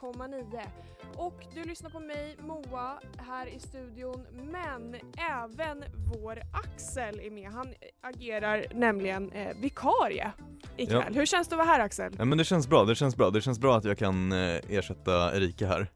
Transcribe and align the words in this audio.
98,9. 0.00 0.60
Och 1.16 1.44
du 1.54 1.64
lyssnar 1.64 1.90
på 1.90 2.00
mig, 2.00 2.36
Moa, 2.38 3.00
här 3.18 3.46
i 3.46 3.58
studion, 3.58 4.26
men 4.32 4.96
även 5.16 5.84
vår 6.14 6.38
Axel 6.52 7.20
är 7.20 7.30
med. 7.30 7.50
Han 7.50 7.74
agerar 8.00 8.66
nämligen 8.74 9.32
eh, 9.32 9.56
vikarie 9.56 10.32
ikväll. 10.76 11.04
Ja. 11.06 11.14
Hur 11.14 11.26
känns 11.26 11.48
det 11.48 11.54
att 11.54 11.58
vara 11.58 11.68
här 11.68 11.80
Axel? 11.80 12.12
Ja 12.18 12.24
men 12.24 12.38
det 12.38 12.44
känns 12.44 12.68
bra, 12.68 12.84
det 12.84 12.94
känns 12.94 13.16
bra. 13.16 13.30
Det 13.30 13.40
känns 13.40 13.58
bra 13.58 13.76
att 13.76 13.84
jag 13.84 13.98
kan 13.98 14.32
eh, 14.32 14.60
ersätta 14.68 15.36
Erika 15.36 15.66
här. 15.66 15.90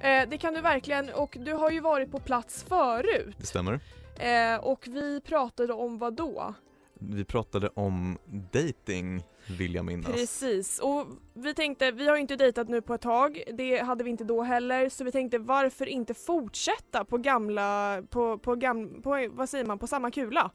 Eh, 0.00 0.28
det 0.28 0.38
kan 0.38 0.54
du 0.54 0.60
verkligen 0.60 1.10
och 1.10 1.36
du 1.40 1.52
har 1.52 1.70
ju 1.70 1.80
varit 1.80 2.10
på 2.10 2.18
plats 2.18 2.64
förut. 2.68 3.36
Det 3.38 3.46
stämmer. 3.46 3.80
Eh, 4.18 4.56
och 4.64 4.84
vi 4.86 5.20
pratade 5.20 5.72
om 5.72 5.98
vad 5.98 6.14
då? 6.14 6.54
Vi 7.00 7.24
pratade 7.24 7.68
om 7.74 8.18
dating 8.52 9.22
vill 9.50 9.74
jag 9.74 9.84
minnas. 9.84 10.12
Precis, 10.12 10.78
och 10.78 11.06
vi 11.34 11.54
tänkte, 11.54 11.90
vi 11.90 12.08
har 12.08 12.16
ju 12.16 12.20
inte 12.20 12.36
dejtat 12.36 12.68
nu 12.68 12.82
på 12.82 12.94
ett 12.94 13.00
tag, 13.00 13.42
det 13.54 13.78
hade 13.78 14.04
vi 14.04 14.10
inte 14.10 14.24
då 14.24 14.42
heller, 14.42 14.88
så 14.88 15.04
vi 15.04 15.12
tänkte 15.12 15.38
varför 15.38 15.86
inte 15.86 16.14
fortsätta 16.14 17.04
på 17.04 17.18
gamla, 17.18 18.02
på, 18.10 18.38
på, 18.38 18.54
gam, 18.54 19.02
på 19.02 19.28
vad 19.30 19.48
säger 19.48 19.64
man, 19.64 19.78
på 19.78 19.86
samma 19.86 20.10
kula? 20.10 20.50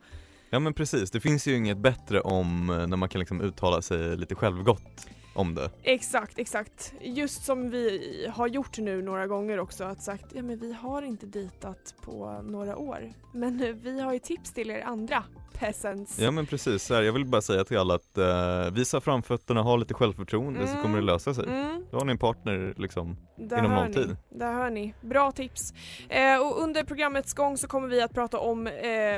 Ja 0.49 0.59
men 0.59 0.73
precis, 0.73 1.11
det 1.11 1.19
finns 1.19 1.47
ju 1.47 1.55
inget 1.55 1.77
bättre 1.77 2.21
om 2.21 2.69
eh, 2.69 2.87
när 2.87 2.97
man 2.97 3.09
kan 3.09 3.19
liksom 3.19 3.41
uttala 3.41 3.81
sig 3.81 4.17
lite 4.17 4.35
självgott 4.35 5.07
om 5.33 5.55
det. 5.55 5.71
Exakt, 5.83 6.39
exakt. 6.39 6.93
Just 7.01 7.45
som 7.45 7.69
vi 7.69 8.27
har 8.33 8.47
gjort 8.47 8.77
nu 8.77 9.01
några 9.01 9.27
gånger 9.27 9.59
också, 9.59 9.83
att 9.83 10.03
sagt 10.03 10.25
ja 10.33 10.43
men 10.43 10.59
vi 10.59 10.73
har 10.73 11.01
inte 11.01 11.25
dejtat 11.25 11.95
på 12.01 12.41
några 12.43 12.77
år, 12.77 13.13
men 13.33 13.61
eh, 13.61 13.75
vi 13.75 13.99
har 13.99 14.13
ju 14.13 14.19
tips 14.19 14.53
till 14.53 14.69
er 14.69 14.81
andra 14.81 15.23
peasants. 15.59 16.19
Ja 16.19 16.31
men 16.31 16.45
precis, 16.45 16.83
så 16.83 16.93
här, 16.95 17.01
jag 17.01 17.13
vill 17.13 17.25
bara 17.25 17.41
säga 17.41 17.63
till 17.63 17.77
alla 17.77 17.95
att 17.95 18.17
eh, 18.17 18.71
visa 18.73 19.01
framfötterna, 19.01 19.61
ha 19.61 19.75
lite 19.75 19.93
självförtroende 19.93 20.59
så 20.67 20.71
Mm. 20.73 20.81
kommer 20.81 20.97
det 20.99 21.05
lösa 21.05 21.33
sig. 21.33 21.45
Mm. 21.45 21.85
Då 21.91 21.97
har 21.97 22.05
ni 22.05 22.11
en 22.11 22.17
partner 22.17 22.73
liksom. 22.77 23.17
Där 23.37 23.57
Inom 23.57 23.87
ni. 23.87 23.93
tid. 23.93 24.15
Där 24.29 24.53
hör 24.53 24.69
ni. 24.69 24.93
Bra 25.01 25.31
tips. 25.31 25.73
Eh, 26.09 26.37
och 26.41 26.61
under 26.63 26.83
programmets 26.83 27.33
gång 27.33 27.57
så 27.57 27.67
kommer 27.67 27.87
vi 27.87 28.01
att 28.01 28.13
prata 28.13 28.39
om 28.39 28.67
eh, 28.67 28.73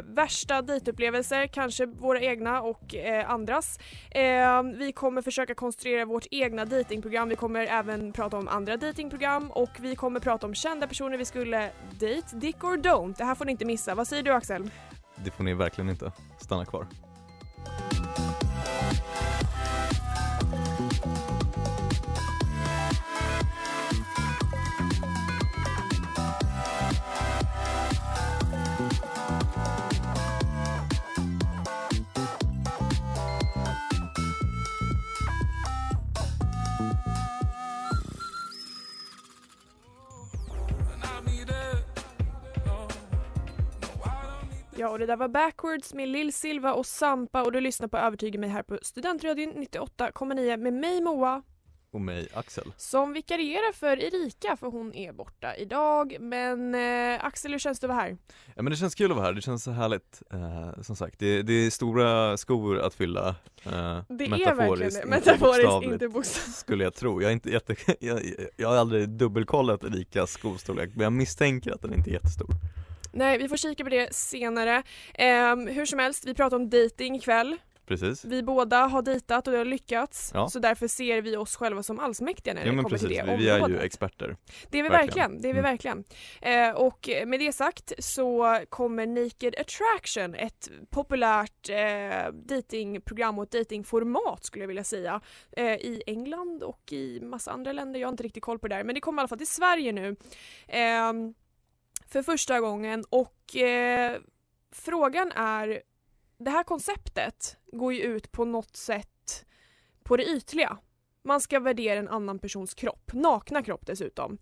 värsta 0.06 0.62
dejtupplevelser, 0.62 1.48
kanske 1.48 1.86
våra 1.86 2.20
egna 2.22 2.62
och 2.62 2.96
eh, 2.96 3.30
andras. 3.30 3.80
Eh, 4.12 4.64
vi 4.64 4.92
kommer 4.96 5.22
försöka 5.22 5.56
konstruera 5.56 6.06
vårt 6.06 6.26
egna 6.32 6.66
datingprogram. 6.66 7.30
Vi 7.30 7.36
kommer 7.36 7.60
även 7.66 8.12
prata 8.14 8.38
om 8.38 8.48
andra 8.48 8.78
datingprogram 8.78 9.52
och 9.52 9.70
vi 9.80 9.96
kommer 9.96 10.20
prata 10.20 10.48
om 10.48 10.56
kända 10.56 10.88
personer 10.88 11.18
vi 11.18 11.26
skulle 11.26 11.70
date, 11.92 12.36
dick 12.36 12.64
or 12.64 12.78
don't. 12.78 13.14
Det 13.18 13.24
här 13.24 13.36
får 13.36 13.46
ni 13.46 13.52
inte 13.52 13.66
missa. 13.66 13.96
Vad 13.96 14.08
säger 14.08 14.24
du 14.24 14.32
Axel? 14.34 14.70
Det 15.16 15.32
får 15.32 15.44
ni 15.44 15.54
verkligen 15.54 15.90
inte. 15.90 16.12
Stanna 16.38 16.66
kvar. 16.66 16.88
Och 44.96 45.00
det 45.00 45.06
där 45.06 45.18
var 45.18 45.28
Backwards 45.28 45.94
med 45.94 46.10
Lill 46.10 46.34
Silva 46.34 46.74
och 46.74 46.86
Sampa 46.86 47.44
och 47.44 47.52
du 47.52 47.62
lyssnar 47.62 47.88
på 47.88 47.98
Övertyga 47.98 48.40
mig 48.40 48.50
här 48.50 48.64
på 48.64 48.80
Studentradion 48.82 49.54
98,9 49.54 50.58
med 50.58 50.74
mig 50.74 51.02
Moa 51.02 51.44
Och 51.92 52.02
mig 52.02 52.28
Axel. 52.34 52.74
som 52.78 53.14
vikarierar 53.14 53.74
för 53.74 54.00
Erika 54.04 54.58
för 54.58 54.68
hon 54.68 54.94
är 54.94 55.14
borta 55.14 55.56
idag. 55.56 56.18
Men 56.20 56.76
eh, 56.76 57.26
Axel, 57.26 57.52
hur 57.52 57.60
känns 57.60 57.80
det 57.80 57.86
att 57.86 57.90
vara 57.90 58.02
här? 58.02 58.18
Ja 58.56 58.62
men 58.62 58.72
det 58.72 58.76
känns 58.78 58.96
kul 58.96 59.12
att 59.12 59.18
vara 59.18 59.26
här, 59.26 59.34
det 59.34 59.42
känns 59.42 59.64
så 59.64 59.72
härligt. 59.72 60.22
Eh, 60.34 60.82
som 60.82 60.96
sagt, 60.96 61.20
det, 61.20 61.42
det 61.42 61.54
är 61.54 61.70
stora 61.70 62.38
skor 62.38 62.80
att 62.80 62.94
fylla. 62.94 63.28
Eh, 63.66 64.00
Det 64.10 64.26
är 64.26 64.56
verkligen 64.56 64.94
det. 64.94 65.06
Metaforiskt, 65.06 65.84
inte 65.84 66.08
bokstavligt. 66.10 66.58
Skulle 66.60 66.84
jag 66.84 66.94
tro. 66.94 67.22
Jag, 67.22 67.30
är 67.30 67.34
inte 67.34 67.50
jätte, 67.52 67.76
jag, 68.00 68.22
jag 68.58 68.70
har 68.70 68.76
aldrig 68.78 69.10
dubbelkollat 69.10 69.84
Erikas 69.84 70.32
skostorlek 70.32 70.90
men 70.94 71.04
jag 71.04 71.14
misstänker 71.14 71.72
att 71.72 71.82
den 71.82 71.94
inte 71.94 72.10
är 72.10 72.14
jättestor. 72.14 72.48
Nej, 73.16 73.38
vi 73.38 73.50
får 73.50 73.58
kika 73.58 73.84
på 73.84 73.90
det 73.90 74.16
senare. 74.16 74.84
Ehm, 75.14 75.68
hur 75.68 75.86
som 75.86 76.00
helst, 76.00 76.26
vi 76.28 76.34
pratar 76.34 76.58
om 76.58 76.70
dating 76.70 77.16
ikväll. 77.16 77.58
Precis. 77.88 78.26
Vi 78.26 78.44
båda 78.44 78.78
har 78.86 79.02
dejtat 79.02 79.48
och 79.48 79.52
det 79.52 79.58
har 79.58 79.66
lyckats. 79.66 80.32
Ja. 80.34 80.50
Så 80.50 80.60
därför 80.60 80.88
ser 80.88 81.22
vi 81.22 81.38
oss 81.38 81.56
själva 81.56 81.84
som 81.84 82.00
allsmäktiga 82.00 82.54
när 82.54 82.62
Ja 82.62 82.66
det 82.66 82.78
kommer 82.78 82.90
precis, 82.90 83.08
till 83.08 83.18
det 83.18 83.24
vi, 83.32 83.38
vi 83.38 83.50
är 83.50 83.58
ju 83.58 83.64
området. 83.64 83.84
experter. 83.86 84.38
Det 84.70 84.80
är 84.80 84.84
vi 84.84 84.90
verkligen, 84.90 85.32
Verkligen. 85.32 85.42
det 85.42 85.50
är 85.50 85.54
vi 85.54 85.60
Mm. 85.60 85.72
verkligen. 85.72 86.04
Eh, 86.42 86.70
och 86.76 87.10
med 87.28 87.40
det 87.40 87.52
sagt 87.52 87.94
så 88.00 88.60
kommer 88.70 89.06
Naked 89.08 89.56
Attraction, 89.60 90.36
ett 90.36 90.70
populärt 90.90 91.70
eh, 91.70 92.32
datingprogram 92.34 93.38
och 93.40 93.44
ett 93.44 93.52
datingformat 93.52 94.46
skulle 94.46 94.64
jag 94.64 94.68
vilja 94.68 94.84
säga, 94.84 95.22
eh, 95.58 95.66
i 95.74 96.04
England 96.08 96.64
och 96.64 96.92
i 96.94 97.20
massa 97.22 97.52
andra 97.52 97.72
länder. 97.74 98.00
Jag 98.00 98.08
har 98.08 98.12
inte 98.14 98.24
riktigt 98.24 98.44
koll 98.44 98.60
på 98.60 98.68
det 98.68 98.76
där, 98.76 98.84
men 98.84 98.96
det 98.96 99.02
kommer 99.02 99.20
i 99.20 99.22
alla 99.22 99.28
fall 99.28 99.38
till 99.38 99.48
Sverige 99.48 99.92
nu 99.92 100.16
eh, 100.68 101.14
för 102.08 102.22
första 102.22 102.60
gången 102.60 103.06
och 103.10 103.56
eh, 103.56 104.20
frågan 104.72 105.32
är, 105.32 105.82
det 106.38 106.52
här 106.52 106.64
konceptet 106.64 107.58
går 107.72 107.94
ju 107.94 108.02
ut 108.02 108.32
på 108.32 108.46
något 108.46 108.76
sätt 108.76 109.46
på 110.04 110.18
det 110.18 110.26
ytliga. 110.26 110.78
Man 111.24 111.42
ska 111.42 111.60
värdera 111.60 112.00
en 112.00 112.08
annan 112.08 112.40
persons 112.40 112.74
kropp, 112.74 113.14
nakna 113.14 113.64
kropp 113.64 113.86
dessutom. 113.86 114.38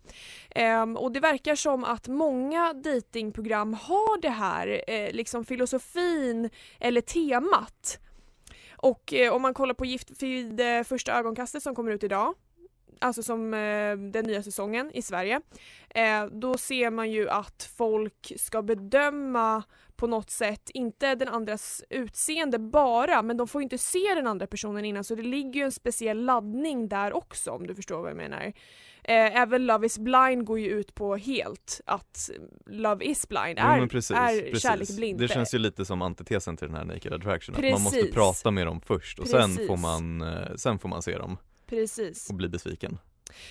Ehm, 0.49 0.97
och 0.97 1.11
det 1.11 1.19
verkar 1.19 1.55
som 1.55 1.83
att 1.83 2.07
många 2.07 2.73
datingprogram 2.73 3.73
har 3.73 4.21
det 4.21 4.29
här, 4.29 4.83
eh, 4.87 5.11
liksom 5.11 5.45
filosofin 5.45 6.49
eller 6.79 7.01
temat. 7.01 7.99
Och 8.71 9.13
eh, 9.13 9.33
om 9.33 9.41
man 9.41 9.53
kollar 9.53 9.73
på 9.73 9.85
Gift 9.85 10.23
vid 10.23 10.59
eh, 10.59 10.83
första 10.83 11.13
ögonkastet 11.13 11.63
som 11.63 11.75
kommer 11.75 11.91
ut 11.91 12.03
idag 12.03 12.33
alltså 13.03 13.23
som 13.23 13.53
eh, 13.53 13.97
den 13.97 14.25
nya 14.25 14.43
säsongen 14.43 14.91
i 14.93 15.01
Sverige, 15.01 15.41
eh, 15.89 16.25
då 16.25 16.57
ser 16.57 16.91
man 16.91 17.11
ju 17.11 17.29
att 17.29 17.69
folk 17.77 18.33
ska 18.37 18.61
bedöma 18.61 19.63
på 19.95 20.07
något 20.07 20.29
sätt, 20.29 20.69
inte 20.73 21.15
den 21.15 21.27
andras 21.27 21.83
utseende 21.89 22.59
bara, 22.59 23.21
men 23.21 23.37
de 23.37 23.47
får 23.47 23.61
ju 23.61 23.63
inte 23.63 23.77
se 23.77 24.15
den 24.15 24.27
andra 24.27 24.47
personen 24.47 24.85
innan 24.85 25.03
så 25.03 25.15
det 25.15 25.21
ligger 25.21 25.59
ju 25.59 25.65
en 25.65 25.71
speciell 25.71 26.25
laddning 26.25 26.87
där 26.87 27.13
också 27.13 27.51
om 27.51 27.67
du 27.67 27.75
förstår 27.75 28.01
vad 28.01 28.09
jag 28.09 28.17
menar. 28.17 28.53
Eh, 29.03 29.41
även 29.41 29.65
Love 29.65 29.85
is 29.85 29.99
blind 29.99 30.45
går 30.45 30.59
ju 30.59 30.69
ut 30.69 30.95
på 30.95 31.15
helt 31.15 31.81
att 31.85 32.29
Love 32.65 33.05
is 33.05 33.27
blind 33.27 33.59
Jo, 33.61 33.65
är, 33.65 33.79
men 33.79 33.89
precis, 33.89 34.17
är 34.17 34.41
precis. 34.41 34.61
kärlek 34.61 34.89
blind. 34.89 35.19
Det 35.19 35.27
känns 35.27 35.53
ju 35.53 35.57
lite 35.57 35.85
som 35.85 36.01
antitesen 36.01 36.57
till 36.57 36.67
den 36.67 36.77
här 36.77 36.85
Naked 36.85 37.13
Attraction, 37.13 37.55
att 37.55 37.61
man 37.61 37.71
Precis. 37.71 37.83
måste 37.83 38.13
prata 38.13 38.51
med 38.51 38.67
dem 38.67 38.81
först 38.81 39.19
och 39.19 39.27
sen 39.27 39.49
Precis. 39.49 39.67
får 39.67 39.77
man, 39.77 40.21
eh, 40.21 40.55
sen 40.55 40.79
får 40.79 40.89
man 40.89 41.01
se 41.01 41.17
dem 41.17 41.37
Precis. 41.75 42.29
och 42.29 42.35
bli 42.35 42.49
besviken. 42.49 42.97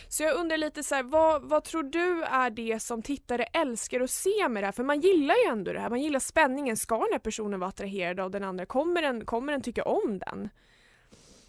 Så 0.08 0.22
jag 0.22 0.36
undrar 0.36 0.56
lite 0.56 0.82
så 0.82 0.94
här, 0.94 1.02
vad, 1.02 1.42
vad 1.42 1.64
tror 1.64 1.82
du 1.82 2.24
är 2.24 2.50
det 2.50 2.82
som 2.82 3.02
tittare 3.02 3.42
älskar 3.42 4.00
att 4.00 4.10
se 4.10 4.48
med 4.48 4.62
det 4.62 4.66
här? 4.66 4.72
För 4.72 4.84
man 4.84 5.00
gillar 5.00 5.34
ju 5.34 5.50
ändå 5.50 5.72
det 5.72 5.80
här, 5.80 5.90
man 5.90 6.02
gillar 6.02 6.20
spänningen. 6.20 6.76
Ska 6.76 6.98
den 6.98 7.12
här 7.12 7.18
personen 7.18 7.60
vara 7.60 7.68
attraherad 7.68 8.20
av 8.20 8.30
den 8.30 8.44
andra? 8.44 8.66
Kommer 8.66 9.02
den, 9.02 9.24
kommer 9.24 9.52
den 9.52 9.62
tycka 9.62 9.82
om 9.82 10.18
den? 10.18 10.48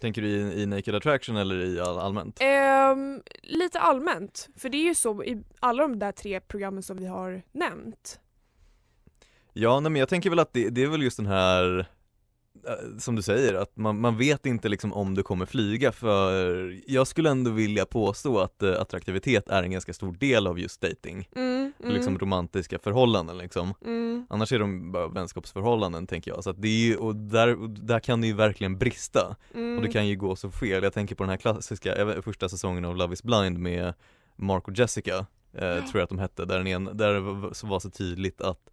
Tänker 0.00 0.22
du 0.22 0.28
i, 0.28 0.62
i 0.62 0.66
Naked 0.66 0.94
Attraction 0.94 1.36
eller 1.36 1.60
i 1.64 1.80
all, 1.80 1.98
allmänt? 1.98 2.38
Ehm, 2.40 3.22
lite 3.42 3.80
allmänt, 3.80 4.48
för 4.56 4.68
det 4.68 4.76
är 4.76 4.84
ju 4.84 4.94
så 4.94 5.24
i 5.24 5.42
alla 5.60 5.82
de 5.82 5.98
där 5.98 6.12
tre 6.12 6.40
programmen 6.40 6.82
som 6.82 6.96
vi 6.96 7.06
har 7.06 7.42
nämnt. 7.52 8.20
Ja, 9.52 9.80
nej 9.80 9.92
men 9.92 10.00
jag 10.00 10.08
tänker 10.08 10.30
väl 10.30 10.38
att 10.38 10.52
det, 10.52 10.68
det 10.68 10.82
är 10.82 10.86
väl 10.86 11.02
just 11.02 11.16
den 11.16 11.26
här 11.26 11.86
som 12.98 13.16
du 13.16 13.22
säger, 13.22 13.54
att 13.54 13.76
man, 13.76 14.00
man 14.00 14.18
vet 14.18 14.46
inte 14.46 14.68
liksom 14.68 14.92
om 14.92 15.14
du 15.14 15.22
kommer 15.22 15.46
flyga 15.46 15.92
för 15.92 16.80
jag 16.86 17.06
skulle 17.06 17.30
ändå 17.30 17.50
vilja 17.50 17.86
påstå 17.86 18.38
att 18.38 18.62
eh, 18.62 18.80
attraktivitet 18.80 19.48
är 19.48 19.62
en 19.62 19.70
ganska 19.70 19.92
stor 19.92 20.12
del 20.12 20.46
av 20.46 20.58
just 20.58 20.80
dating. 20.80 21.28
Mm, 21.36 21.72
mm, 21.80 21.94
Liksom 21.94 22.18
romantiska 22.18 22.78
förhållanden 22.78 23.38
liksom. 23.38 23.74
mm, 23.84 24.26
Annars 24.30 24.52
är 24.52 24.58
de 24.58 24.92
bara 24.92 25.08
vänskapsförhållanden 25.08 26.06
tänker 26.06 26.30
jag, 26.30 26.44
så 26.44 26.50
att 26.50 26.62
det 26.62 26.68
är 26.68 26.86
ju, 26.86 26.96
och 26.96 27.16
där, 27.16 27.62
och 27.62 27.70
där 27.70 28.00
kan 28.00 28.20
det 28.20 28.26
ju 28.26 28.32
verkligen 28.32 28.78
brista. 28.78 29.36
mm. 29.54 29.76
Och 29.76 29.82
det 29.82 29.92
kan 29.92 30.06
ju 30.06 30.16
gå 30.16 30.36
så 30.36 30.50
fel. 30.50 30.82
Jag 30.82 30.92
tänker 30.92 31.14
på 31.14 31.22
den 31.22 31.30
här 31.30 31.36
klassiska, 31.36 32.04
vet, 32.04 32.24
första 32.24 32.48
säsongen 32.48 32.84
av 32.84 32.96
Love 32.96 33.14
is 33.14 33.22
blind 33.22 33.58
med 33.58 33.94
Mark 34.36 34.68
och 34.68 34.78
Jessica, 34.78 35.26
eh, 35.52 35.60
tror 35.60 35.90
jag 35.92 36.02
att 36.02 36.08
de 36.08 36.18
hette, 36.18 36.44
där, 36.44 36.58
den 36.58 36.66
en, 36.66 36.96
där 36.96 37.54
så 37.54 37.66
var 37.66 37.80
så 37.80 37.90
tydligt 37.90 38.40
att 38.40 38.70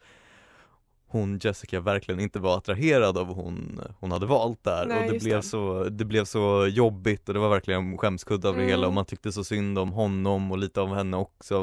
hon 1.12 1.40
Jessica 1.44 1.80
verkligen 1.80 2.20
inte 2.20 2.40
var 2.40 2.58
attraherad 2.58 3.18
av 3.18 3.28
hon 3.28 3.82
hon 4.00 4.12
hade 4.12 4.26
valt 4.26 4.64
där 4.64 4.86
Nej, 4.86 4.98
och 5.08 5.14
det 5.14 5.20
blev, 5.20 5.36
det. 5.36 5.44
Så, 5.44 5.84
det 5.84 6.06
blev 6.06 6.26
så 6.26 6.68
jobbigt 6.68 7.28
och 7.28 7.34
det 7.34 7.40
var 7.40 7.50
verkligen 7.50 7.98
skämskudde 7.98 8.48
av 8.50 8.54
det 8.56 8.62
Mm. 8.62 8.70
hela 8.70 8.88
och 8.88 8.94
man 8.94 9.06
tyckte 9.06 9.32
så 9.32 9.44
synd 9.44 9.80
om 9.80 9.92
honom 9.92 10.52
och 10.52 10.58
lite 10.58 10.82
av 10.82 10.96
henne 10.96 11.18
också 11.18 11.58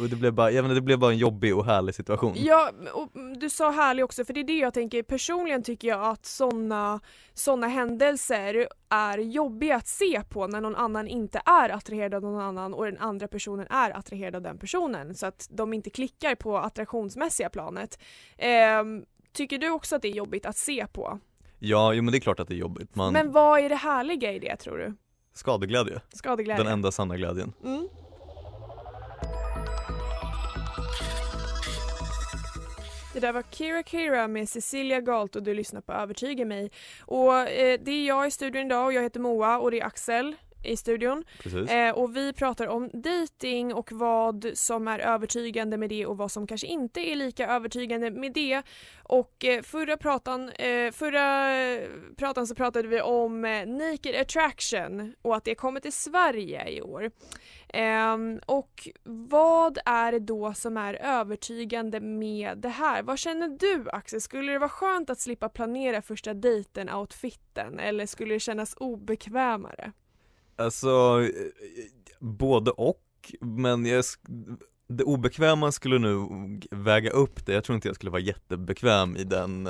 och 0.00 0.08
det 0.08 0.16
blev 0.16 0.32
bara, 0.32 0.50
jag 0.50 0.62
menar, 0.62 0.74
det 0.74 0.80
blev 0.80 0.98
bara 0.98 1.10
en 1.12 1.18
jobbig 1.18 1.56
och 1.56 1.64
härlig 1.64 1.94
situation 1.94 2.32
Ja, 2.36 2.70
och 2.92 3.08
du 3.40 3.50
sa 3.50 3.70
härlig 3.70 4.04
också, 4.04 4.24
för 4.24 4.32
det 4.32 4.40
är 4.40 4.44
det 4.44 4.58
jag 4.58 4.74
tänker. 4.74 5.02
Personligen 5.02 5.62
tycker 5.62 5.88
jag 5.88 6.04
att 6.04 6.26
såna, 6.26 7.00
såna 7.34 7.68
händelser 7.68 8.68
är 8.88 9.18
jobbiga 9.18 9.76
att 9.76 9.88
se 9.88 10.22
på 10.28 10.46
när 10.46 10.60
någon 10.60 10.76
annan 10.76 11.08
inte 11.08 11.42
är 11.46 11.68
attraherad 11.70 12.14
av 12.14 12.22
någon 12.22 12.40
annan 12.40 12.74
och 12.74 12.84
den 12.84 12.98
andra 12.98 13.28
personen 13.28 13.66
är 13.70 13.96
attraherad 13.98 14.36
av 14.36 14.42
den 14.42 14.58
personen. 14.58 15.14
Så 15.14 15.26
att 15.26 15.48
de 15.50 15.72
inte 15.72 15.90
klickar 15.90 16.34
på 16.34 16.58
attraktionsmässiga 16.58 17.48
planet. 17.50 17.98
Ehm, 18.80 19.04
tycker 19.32 19.58
du 19.58 19.70
också 19.70 19.96
att 19.96 20.02
det 20.02 20.08
är 20.08 20.12
jobbigt 20.12 20.46
att 20.46 20.56
se 20.56 20.86
på? 20.92 21.20
Ja, 21.58 21.92
jo 21.92 22.02
men 22.02 22.12
det 22.12 22.18
är 22.18 22.20
klart 22.20 22.40
att 22.40 22.48
det 22.48 22.54
är 22.54 22.58
jobbigt, 22.58 22.94
man, 22.94 23.12
Men 23.12 23.32
vad 23.32 23.60
är 23.60 23.68
det 23.68 23.74
härliga 23.74 24.32
i 24.32 24.38
det 24.38 24.56
tror 24.56 24.78
du? 24.78 24.94
skadeglädje, 25.34 26.00
Skadeglädje? 26.12 26.64
den 26.64 26.72
enda 26.72 26.92
sanna 26.92 27.16
glädjen 27.16 27.52
Mm. 27.64 27.88
Det 33.14 33.20
där 33.20 33.32
var 33.32 33.42
Kira 33.50 33.82
Kira 33.82 34.28
med 34.28 34.48
Cecilia 34.48 35.00
Galt 35.00 35.36
och 35.36 35.42
du 35.42 35.54
lyssnar 35.54 35.80
på 35.80 35.92
Övertyga 35.92 36.44
mig. 36.44 36.70
Och 37.00 37.34
eh, 37.34 37.80
det 37.84 37.90
är 37.90 38.06
jag 38.06 38.26
i 38.26 38.30
studion 38.30 38.66
idag 38.66 38.86
och 38.86 38.92
jag 38.92 39.02
heter 39.02 39.20
Moa 39.20 39.58
och 39.58 39.70
det 39.70 39.80
är 39.80 39.84
Axel 39.84 40.36
i 40.64 40.76
studion. 40.76 41.24
Eh, 41.68 41.90
och 41.90 42.16
vi 42.16 42.32
pratar 42.32 42.66
om 42.66 42.90
dating 42.92 43.74
och 43.74 43.92
vad 43.92 44.50
som 44.54 44.88
är 44.88 44.98
övertygande 44.98 45.76
med 45.76 45.88
det 45.88 46.06
och 46.06 46.16
vad 46.16 46.32
som 46.32 46.46
kanske 46.46 46.66
inte 46.66 47.00
är 47.00 47.16
lika 47.16 47.48
övertygande 47.48 48.10
med 48.10 48.32
det. 48.32 48.62
Och 49.02 49.44
eh, 49.44 49.62
förra 49.62 49.96
pratan, 49.96 50.48
eh, 50.48 50.92
förra 50.92 51.56
eh, 51.56 51.88
pratan 52.16 52.46
så 52.46 52.54
pratade 52.54 52.88
vi 52.88 53.00
om 53.00 53.44
eh, 53.44 53.66
Naked 53.66 54.20
Attraction 54.20 55.14
och 55.22 55.36
att 55.36 55.44
det 55.44 55.54
kommer 55.54 55.80
till 55.80 55.92
Sverige 55.92 56.68
i 56.68 56.82
år. 56.82 57.10
Ehm, 57.68 58.40
och 58.46 58.88
vad 59.04 59.78
är 59.84 60.12
det 60.12 60.18
då 60.18 60.54
som 60.54 60.76
är 60.76 60.94
övertygande 60.94 62.00
med 62.00 62.58
det 62.58 62.68
här? 62.68 63.02
Vad 63.02 63.18
känner 63.18 63.48
du 63.48 63.90
Axel? 63.90 64.20
Skulle 64.20 64.52
det 64.52 64.58
vara 64.58 64.68
skönt 64.68 65.10
att 65.10 65.20
slippa 65.20 65.48
planera 65.48 66.02
första 66.02 66.34
dejten-outfiten 66.34 67.78
eller 67.80 68.06
skulle 68.06 68.34
det 68.34 68.40
kännas 68.40 68.74
obekvämare? 68.76 69.92
Alltså, 70.56 71.22
eh, 71.22 71.30
både 72.18 72.70
och, 72.70 73.02
men 73.40 73.86
jag, 73.86 74.04
det 74.88 75.04
obekväma 75.04 75.72
skulle 75.72 75.98
nog 75.98 76.66
väga 76.70 77.10
upp 77.10 77.46
det, 77.46 77.52
jag 77.52 77.64
tror 77.64 77.74
inte 77.74 77.88
jag 77.88 77.96
skulle 77.96 78.10
vara 78.10 78.22
jättebekväm 78.22 79.16
i 79.16 79.24
den, 79.24 79.68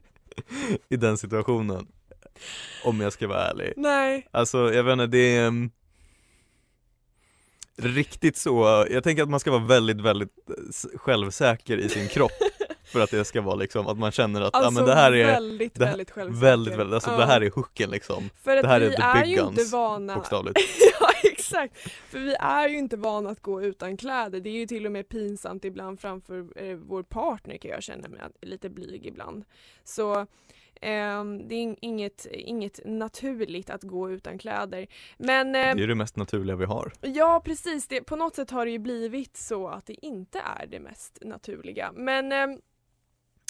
i 0.88 0.96
den 0.96 1.18
situationen 1.18 1.86
Om 2.84 3.00
jag 3.00 3.12
ska 3.12 3.28
vara 3.28 3.50
ärlig. 3.50 3.72
Nej. 3.76 4.28
Alltså 4.30 4.72
jag 4.74 4.84
vet 4.84 4.92
inte, 4.92 5.06
det 5.06 5.36
är 5.36 5.46
mm, 5.46 5.70
Riktigt 7.78 8.36
så, 8.36 8.86
jag 8.90 9.04
tänker 9.04 9.22
att 9.22 9.28
man 9.28 9.40
ska 9.40 9.50
vara 9.50 9.64
väldigt, 9.64 10.00
väldigt 10.00 10.30
eh, 10.48 10.98
självsäker 10.98 11.76
i 11.78 11.88
sin 11.88 12.08
kropp 12.08 12.32
För 12.86 13.00
att 13.00 13.10
det 13.10 13.24
ska 13.24 13.40
vara 13.40 13.54
liksom, 13.54 13.86
att 13.86 13.98
man 13.98 14.12
känner 14.12 14.40
att, 14.40 14.54
Alltså 14.54 14.66
ja 14.66 14.70
men 14.70 14.84
det 14.84 14.94
här 14.94 15.12
är 15.12 15.26
väldigt, 15.26 15.74
det 15.74 15.84
här- 15.84 15.92
väldigt 15.92 16.10
självsäker. 16.10 16.46
väldigt, 16.46 16.76
väldigt, 16.76 16.94
alltså 16.94 17.10
Ja. 17.10 17.16
det 17.16 17.26
här 17.26 17.40
är 17.40 17.50
hooken 17.50 17.90
liksom 17.90 18.30
För 18.42 18.56
att 18.56 18.62
det 18.62 18.68
här 18.68 18.80
vi 18.80 18.86
är 18.86 18.90
the 18.90 19.02
är 19.02 19.22
big 19.24 19.30
ju 19.34 19.40
inte 19.40 19.54
guns, 19.54 19.72
vana 19.72 20.14
Bokstavligt 20.14 20.60
Ja 21.00 21.08
exakt, 21.30 21.78
för 22.08 22.18
vi 22.18 22.34
är 22.40 22.68
ju 22.68 22.78
inte 22.78 22.96
vana 22.96 23.30
att 23.30 23.42
gå 23.42 23.62
utan 23.62 23.96
kläder. 23.96 24.40
Det 24.40 24.50
är 24.50 24.54
ju 24.54 24.66
till 24.66 24.86
och 24.86 24.92
med 24.92 25.08
pinsamt 25.08 25.64
ibland 25.64 26.00
framför 26.00 26.46
eh, 26.64 26.76
vår 26.76 27.02
partner 27.02 27.56
kan 27.56 27.70
jag 27.70 27.82
känna 27.82 28.08
mig 28.08 28.20
lite 28.42 28.68
blyg 28.70 29.06
ibland. 29.06 29.44
Så 29.84 30.26
ehm, 30.80 31.48
det 31.48 31.54
är 31.54 31.58
in- 31.58 31.76
inget, 31.80 32.26
inget 32.30 32.80
naturligt 32.84 33.70
att 33.70 33.82
gå 33.82 34.10
utan 34.10 34.38
kläder. 34.38 34.86
Men 35.18 35.52
Det 35.52 35.58
ehm, 35.58 35.78
är 35.78 35.86
det 35.86 35.94
mest 35.94 36.16
naturliga 36.16 36.56
vi 36.56 36.64
har 36.64 36.92
Ja 37.00 37.42
precis, 37.44 37.88
det, 37.88 38.00
på 38.00 38.16
något 38.16 38.34
sätt 38.34 38.50
har 38.50 38.64
det 38.64 38.70
ju 38.72 38.78
blivit 38.78 39.36
så 39.36 39.68
att 39.68 39.86
det 39.86 40.06
inte 40.06 40.38
är 40.60 40.66
det 40.66 40.80
mest 40.80 41.18
naturliga. 41.22 41.92
Men 41.94 42.32
ehm, 42.32 42.58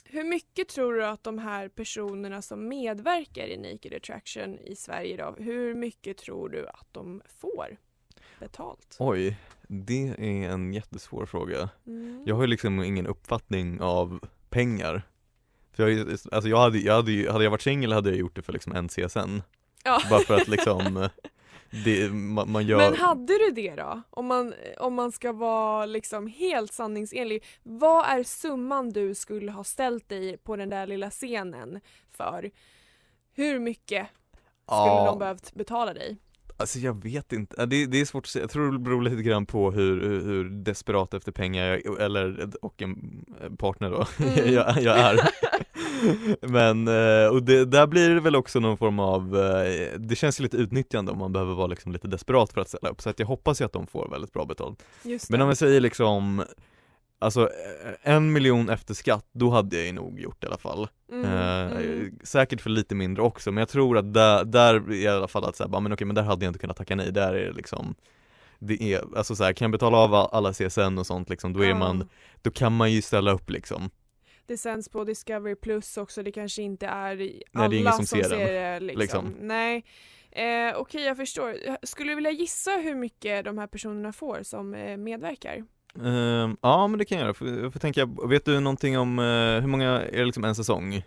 hur 0.08 0.24
mycket 0.24 0.68
tror 0.68 0.94
du 0.94 1.04
att 1.06 1.24
de 1.24 1.38
här 1.38 1.68
personerna 1.68 2.42
som 2.42 2.68
medverkar 2.68 3.46
i 3.46 3.56
Naked 3.56 3.94
Attraction 3.94 4.58
i 4.58 4.76
Sverige 4.76 5.16
då, 5.16 5.34
hur 5.38 5.74
mycket 5.74 6.16
tror 6.16 6.48
du 6.48 6.68
att 6.68 6.86
de 6.92 7.22
får 7.40 7.76
betalt? 8.40 8.96
Oj, 8.98 9.36
det 9.68 10.08
är 10.08 10.50
en 10.50 10.72
jättesvår 10.72 11.26
fråga. 11.26 11.68
Mm. 11.86 12.22
Jag 12.26 12.34
har 12.34 12.42
ju 12.42 12.48
liksom 12.48 12.82
ingen 12.82 13.06
uppfattning 13.06 13.80
av 13.80 14.28
pengar. 14.48 15.02
För 15.72 15.88
jag, 15.88 16.10
alltså 16.10 16.48
jag 16.48 16.58
hade, 16.58 16.78
jag 16.78 16.94
hade, 16.94 17.32
hade 17.32 17.44
jag 17.44 17.50
varit 17.50 17.62
singel 17.62 17.92
hade 17.92 18.10
jag 18.10 18.18
gjort 18.18 18.36
det 18.36 18.42
för 18.42 18.52
liksom 18.52 18.72
en 18.72 18.88
CSN. 18.88 19.42
ja. 19.84 20.02
Bara 20.10 20.20
för 20.20 20.34
att 20.34 20.48
liksom, 20.48 21.08
det, 21.70 22.10
man, 22.12 22.50
man 22.50 22.66
gör 22.66 22.76
Men 22.76 22.94
hade 22.94 23.32
du 23.38 23.50
det 23.50 23.74
då? 23.74 24.02
Om 24.10 24.26
man, 24.26 24.54
om 24.78 24.94
man 24.94 25.12
ska 25.12 25.32
vara 25.32 25.86
liksom 25.86 26.26
helt 26.26 26.72
sanningsenlig. 26.72 27.44
Vad 27.62 28.06
är 28.06 28.22
summan 28.22 28.90
du 28.90 29.14
skulle 29.14 29.52
ha 29.52 29.64
ställt 29.64 30.08
dig 30.08 30.36
på 30.36 30.56
den 30.56 30.70
där 30.70 30.86
lilla 30.86 31.10
scenen 31.10 31.80
för? 32.10 32.50
Hur 33.34 33.58
mycket 33.58 34.06
skulle 34.64 35.06
de 35.06 35.18
behövt 35.18 35.54
betala 35.54 35.94
dig? 35.94 36.16
Alltså 36.58 36.78
jag 36.78 37.02
vet 37.02 37.32
inte, 37.32 37.54
Ja, 37.58 37.66
det, 37.66 37.86
det 37.86 38.00
är 38.00 38.04
svårt 38.04 38.24
att 38.24 38.28
säga, 38.30 38.42
jag 38.42 38.50
tror 38.50 38.72
det 38.72 38.78
beror 38.78 39.02
lite 39.02 39.22
grann 39.22 39.46
på 39.46 39.70
hur, 39.70 40.00
hur, 40.00 40.20
hur 40.20 40.50
desperat 40.50 41.14
efter 41.14 41.32
pengar 41.32 41.80
jag, 41.84 42.00
eller, 42.00 42.50
och 42.62 42.82
en 42.82 43.24
partner 43.58 43.90
då, 43.90 44.06
Mm. 44.18 44.52
jag, 44.54 44.82
jag 44.82 44.98
är 44.98 45.20
Men, 46.40 46.88
eh, 46.88 47.28
och 47.28 47.42
det, 47.42 47.64
där 47.64 47.86
blir 47.86 48.10
det 48.10 48.20
väl 48.20 48.36
också 48.36 48.60
någon 48.60 48.76
form 48.76 48.98
av, 48.98 49.36
eh, 49.36 49.98
det 49.98 50.16
känns 50.16 50.40
ju 50.40 50.42
lite 50.42 50.56
utnyttjande 50.56 51.12
om 51.12 51.18
man 51.18 51.32
behöver 51.32 51.54
vara 51.54 51.66
liksom 51.66 51.92
lite 51.92 52.08
desperat 52.08 52.52
för 52.52 52.60
att 52.60 52.68
ställa 52.68 52.88
upp, 52.88 53.02
så 53.02 53.10
att 53.10 53.18
jag 53.18 53.26
hoppas 53.26 53.60
ju 53.60 53.64
att 53.64 53.72
de 53.72 53.86
får 53.86 54.08
väldigt 54.08 54.32
bra 54.32 54.44
betalt. 54.44 54.82
Men 55.30 55.40
om 55.40 55.48
jag 55.48 55.56
säger 55.56 55.80
liksom 55.80 56.44
Alltså 57.18 57.42
eh, 57.42 58.12
en 58.14 58.32
miljon 58.32 58.68
efter 58.68 58.94
skatt, 58.94 59.26
då 59.32 59.50
hade 59.50 59.76
jag 59.76 59.86
ju 59.86 59.92
nog 59.92 60.20
gjort 60.20 60.40
det 60.40 60.44
i 60.44 60.48
alla 60.48 60.58
fall. 60.58 60.88
Mm, 61.12 61.24
Eh, 61.24 61.76
mm. 61.76 62.18
Säkert 62.22 62.60
för 62.60 62.70
lite 62.70 62.94
mindre 62.94 63.22
också, 63.22 63.52
men 63.52 63.60
jag 63.60 63.68
tror 63.68 63.98
att 63.98 64.14
där, 64.14 64.44
där 64.44 64.74
är 64.74 64.92
i 64.92 65.08
alla 65.08 65.28
fall 65.28 65.44
att 65.44 65.56
säga, 65.56 65.80
men 65.80 65.92
okej 65.92 66.06
men 66.06 66.14
där 66.14 66.22
hade 66.22 66.44
jag 66.44 66.50
inte 66.50 66.58
kunnat 66.58 66.76
tacka 66.76 66.96
nej, 66.96 67.12
där 67.12 67.34
är 67.34 67.46
det 67.46 67.52
liksom 67.52 67.94
Det 68.58 68.82
är, 68.82 69.04
alltså 69.16 69.36
så 69.36 69.44
här, 69.44 69.52
kan 69.52 69.64
jag 69.64 69.72
betala 69.72 69.96
av 69.96 70.14
alla 70.14 70.52
CSN 70.52 70.98
och 70.98 71.06
sånt 71.06 71.30
liksom, 71.30 71.52
då 71.52 71.64
är 71.64 71.74
man, 71.74 72.08
då 72.42 72.50
kan 72.50 72.76
man 72.76 72.92
ju 72.92 73.02
ställa 73.02 73.30
upp 73.30 73.50
liksom 73.50 73.90
Det 74.46 74.56
sänds 74.56 74.88
på 74.88 75.04
Discovery 75.04 75.54
Plus 75.54 75.96
också, 75.96 76.22
det 76.22 76.32
kanske 76.32 76.62
inte 76.62 76.86
är 76.86 77.20
i 77.20 77.42
Nej, 77.52 77.68
det 77.68 77.76
är 77.76 77.80
alla 77.80 77.92
som 77.92 78.06
som 78.06 78.18
ser 78.18 78.28
ser 78.28 78.80
det 78.80 78.80
liksom. 78.80 79.24
liksom. 79.26 79.46
Nej. 79.46 79.84
Eh, 80.30 80.76
Okej, 80.76 81.02
jag 81.02 81.16
förstår. 81.16 81.56
Skulle 81.86 82.10
du 82.10 82.14
vilja 82.14 82.30
gissa 82.30 82.70
hur 82.70 82.94
mycket 82.94 83.44
de 83.44 83.58
här 83.58 83.66
personerna 83.66 84.12
får 84.12 84.42
som 84.42 84.74
eh, 84.74 84.96
medverkar? 84.96 85.64
Ehm, 86.04 86.56
ja 86.62 86.86
men 86.86 86.98
det 86.98 87.04
kan 87.04 87.18
jag 87.18 87.36
göra, 87.40 87.60
jag 87.62 87.72
får 87.72 87.80
tänka, 87.80 88.08
vet 88.28 88.44
du 88.44 88.60
någonting 88.60 88.98
om 88.98 89.18
eh, 89.18 89.60
hur 89.60 89.66
många, 89.66 89.90
är 89.90 90.18
det 90.18 90.24
liksom 90.24 90.44
en 90.44 90.54
säsong? 90.54 91.02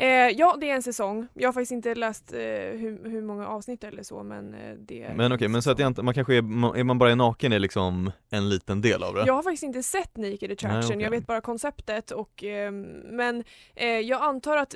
Eh, 0.00 0.08
ja, 0.28 0.56
det 0.60 0.70
är 0.70 0.74
en 0.74 0.82
säsong. 0.82 1.26
Jag 1.34 1.48
har 1.48 1.52
faktiskt 1.52 1.72
inte 1.72 1.94
läst 1.94 2.32
eh, 2.32 2.38
hur, 2.38 3.10
hur 3.10 3.22
många 3.22 3.48
avsnitt 3.48 3.84
eller 3.84 4.02
så, 4.02 4.22
men 4.22 4.54
eh, 4.54 4.74
det 4.78 5.02
är 5.02 5.14
Men 5.14 5.32
okej, 5.32 5.44
en 5.44 5.52
men 5.52 5.62
så 5.62 5.70
att 5.70 5.80
inte, 5.80 6.02
man 6.02 6.14
kanske 6.14 6.34
är, 6.36 6.42
man- 6.42 6.76
är 6.76 6.84
man 6.84 6.98
bara 6.98 7.14
naken 7.14 7.52
är 7.52 7.58
liksom 7.58 8.12
en 8.30 8.48
liten 8.48 8.80
del 8.80 9.02
av 9.02 9.14
det? 9.14 9.24
Jag 9.26 9.34
har 9.34 9.42
faktiskt 9.42 9.62
inte 9.62 9.82
sett 9.82 10.16
Naked 10.16 10.52
Attraction, 10.52 10.80
Nej, 10.80 10.86
okej. 10.88 11.02
jag 11.02 11.10
vet 11.10 11.26
bara 11.26 11.40
konceptet 11.40 12.10
och 12.10 12.44
ehm, 12.44 12.82
men 13.16 13.44
eh, 13.74 13.88
jag 13.88 14.22
antar 14.22 14.56
att 14.56 14.74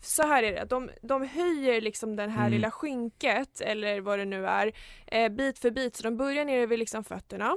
så 0.00 0.22
här 0.22 0.42
är 0.42 0.52
det, 0.52 0.64
de, 0.64 0.90
de 1.02 1.26
höjer 1.28 1.80
liksom 1.80 2.16
den 2.16 2.30
här 2.30 2.40
Mm. 2.46 2.52
lilla 2.52 2.70
skynket 2.70 3.60
eller 3.60 4.00
vad 4.00 4.18
det 4.18 4.24
nu 4.24 4.46
är 4.46 4.72
eh, 5.06 5.28
bit 5.28 5.58
för 5.58 5.70
bit 5.70 5.96
så 5.96 6.02
de 6.02 6.16
börjar 6.16 6.44
nere 6.44 6.66
vid 6.66 6.78
liksom 6.78 7.04
fötterna 7.04 7.56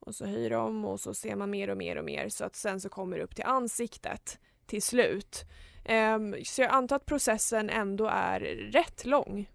och 0.00 0.14
så 0.14 0.26
höjer 0.26 0.50
de 0.50 0.84
och 0.84 1.00
så 1.00 1.14
ser 1.14 1.36
man 1.36 1.50
mer 1.50 1.70
och 1.70 1.76
mer 1.76 1.96
och 1.96 2.04
mer 2.04 2.28
så 2.28 2.44
att 2.44 2.56
sen 2.56 2.80
så 2.80 2.88
kommer 2.88 3.16
det 3.18 3.22
upp 3.24 3.34
till 3.34 3.44
ansiktet 3.44 4.38
till 4.66 4.82
slut. 4.82 5.44
Ehm, 5.88 6.34
så 6.44 6.62
jag 6.62 6.70
antar 6.70 6.96
att 6.96 7.06
processen 7.06 7.70
ändå 7.70 8.06
är 8.12 8.40
rätt 8.72 9.04
lång. 9.04 9.50